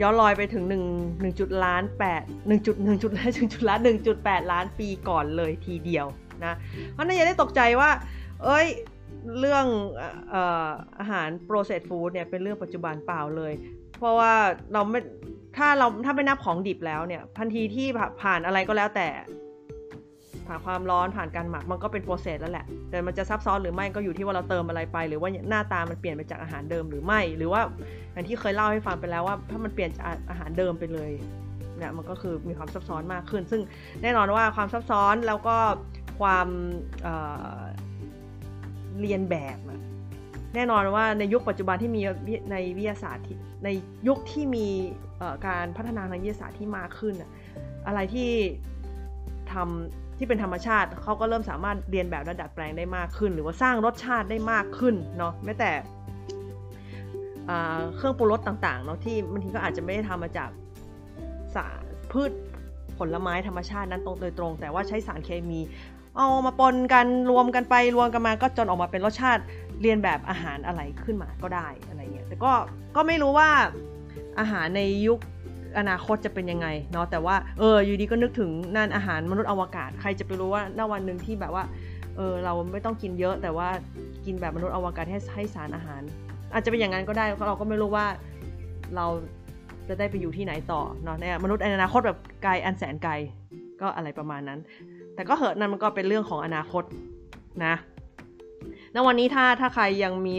[0.01, 1.83] ย้อนรอยไปถึง1 1จุดล้าน
[2.17, 3.79] 8 1จุด1จุด1จุดล้าน
[4.15, 6.05] 1.8 ล้านปีก่อนเลยทีเดียว
[6.45, 6.55] นะ
[6.91, 7.89] เพราะนั้นอย่าได้ตกใจว่า
[8.43, 8.67] เอ้ย
[9.39, 9.65] เรื่อง
[10.99, 13.53] อาหาร processed food เนี่ยเป็นเรื่องปัจจุบันเปล่าเลย
[13.97, 14.33] เพราะว่า
[14.73, 14.99] เราไม่
[15.57, 17.87] ถ้าเราถ้าไม่นับของดิบแล้วเนี่ยทันทีที่
[18.21, 19.07] ผ่านอะไรก็แล้วแต่
[20.47, 27.61] ผ่านความร้อนผ่านการหมักมันก็เป็น process แล้วแหละ แต่มันจะซับซ้อนหรือไม่ก็อยู่ที่ว่าเราเติมอะไรไป หรือว่าหน้าตามันเปลี่ยนไปจากอาหารเดิมหรือไม่ หรือว่า
[28.11, 31.11] อย่างที่เคยเล่าให้ฟังไปแล้วว่า ถ้ามันเปลี่ยนจากอาหารเดิมไปเลย
[31.77, 33.61] เนี่ยมันก็คือมีความซับซ้อนมากขึ้น ซึ่ง
[34.01, 35.57] แน่นอนว่าความซับซ้อนแล้วก็
[36.19, 36.47] ความ
[37.03, 39.57] เเรียนแบบ
[40.55, 42.01] แน่นอนว่าในยุคปัจจุบันที่มี
[42.51, 43.25] ในวิทยาศาสตร์
[43.63, 43.69] ใน
[44.07, 44.67] ยุคที่มี
[45.47, 47.13] การพัฒนาทางวิทยาศาสตร์ที่มากขึ้น
[47.87, 48.31] อะไรที่
[49.53, 55.71] ทำ ที่เป็นธรรมชาติเขาก็เริ่มสามารถเรียนแบบและดัดแปลงได้มากขึ้น หรือว่าสร้างรสชาติได้มากขึ้นเนาะแม้แต่
[57.95, 60.49] เครื่องปรุงรสต่างๆเนาะที่บางทีก็อาจจะไม่ได้ทำมาจาก
[61.55, 62.31] สารพืช
[62.97, 65.59] ผลไม้ธรรมชาตินั้นตรงโดยตรง แต่ว่าใช้สารเคมี
[66.15, 69.41] เอามาปนกันรวมกันไปรวมกันมาก็จนออกมาเป็นรสชาติ
[69.81, 72.51] เรียนแบบอาหารอะไรขึ้นมาก็ได้อะไรเงี้ยแต่ก็
[72.95, 73.49] ก็ไม่รู้ว่า
[74.39, 75.19] อาหารในยุค
[75.79, 81.63] อนาคตจะเป็นยังไงเนาะแต่ว่าเอออยู่ดีก็นึกถึงนั่นอาหารมนุษย์อวกาศ ใครจะไปรู้ว่าณวันหนึ่งที่แบบว่า
[82.17, 83.67] เออเราไม่ต้องกินเยอะ แต่ว่า
[84.25, 86.01] กินแบบมนุษย์อวกาศให้ให้สารอาหาร
[86.53, 88.05] อาจจะเป็นอย่างนั้นก็ได้เพราะเราก็ไม่รู้ว่า
[88.95, 89.05] เรา
[89.87, 93.13] จะได้ไปอยู่ที่ไหนต่อเนาะในมนุษย์ในอนาคตแบบไกลอันแสนไกล
[93.81, 94.59] ก็อะไรประมาณนั้น
[95.15, 96.83] แต่ก็เหอะนั่นมันก็เป็นเรื่องของอนาคต
[97.65, 97.75] นะ
[98.95, 100.37] ณวันนี้ถ้าถ้าใครยังมี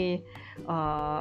[0.66, 0.78] เอ่
[1.18, 1.20] อ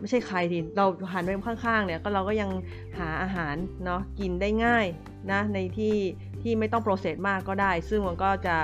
[0.00, 2.50] ไม่ใช่ใครทีเราหันไปข้างๆเนี่ยก็เราก็ยัง
[2.98, 4.86] หาอาหารเนาะกินได้ง่าย
[5.30, 5.96] นะในที่
[6.42, 8.56] ที่ไม่ต้องโปรเซสมากก็ได้ ซึ่งมันก็จะ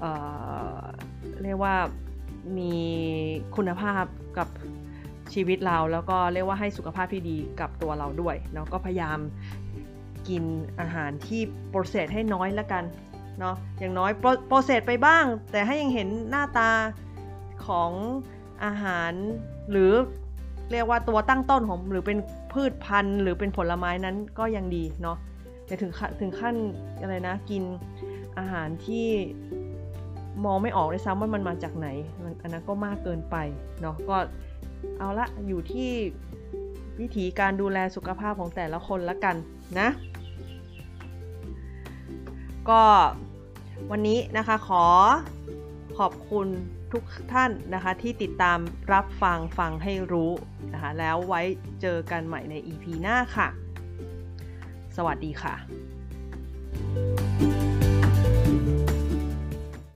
[0.00, 1.76] เเรียกว่า
[2.58, 2.74] มี
[3.56, 4.04] คุณภาพ
[4.38, 4.48] กับ
[5.34, 9.18] ชีวิตเราแล้วก็เรียกว่าให้สุขภาพที่ดีกับตัวเราด้วยเนาะก็พยายาม
[10.28, 10.42] กิน
[10.80, 12.84] อาหารที่โปรเซสให้น้อยแล้วกัน
[13.38, 14.10] เนาะอย่างน้อย
[14.48, 16.70] โปรเซสไปบ้าง แต่ให้ยังเห็นหน้าตา
[17.66, 17.90] ของ
[18.64, 19.12] อาหาร
[19.70, 19.92] หรือ
[20.72, 22.18] เรียกว่าตัวตั้งต้นของหรือเป็น
[22.52, 25.18] พืชพันธุ์ หรือเป็นผลไม้นั้นก็ยังดีเนาะ
[25.66, 26.54] แต่ถึงถึงขั้น
[27.00, 27.62] อะไรนะกิน
[28.38, 29.08] อาหารที่
[30.44, 31.88] มองไม่ออกเลยซ้ำว่ามันมาจากไหน
[32.42, 33.36] อันนั้นก็มากเกินไป
[33.80, 34.16] เนาะก็
[34.98, 35.90] เอาละอยู่ที่
[37.00, 39.36] วิธีการดูแลสุขภาพของแต่ละคนละกัน
[39.78, 39.88] นะ
[42.70, 42.82] ก็
[43.90, 44.84] วันนี้นะคะขอ
[45.98, 46.46] ขอบคุณ
[46.92, 48.58] ทุกท่านนะคะที่ติดตาม
[48.92, 50.32] รับฟังฟังให้รู้
[50.72, 51.40] นะคะแล้วไว้
[51.82, 53.48] เจอกันใหม่ใน EP หน้าค่ะ
[54.96, 55.54] สวัสดีค่ะ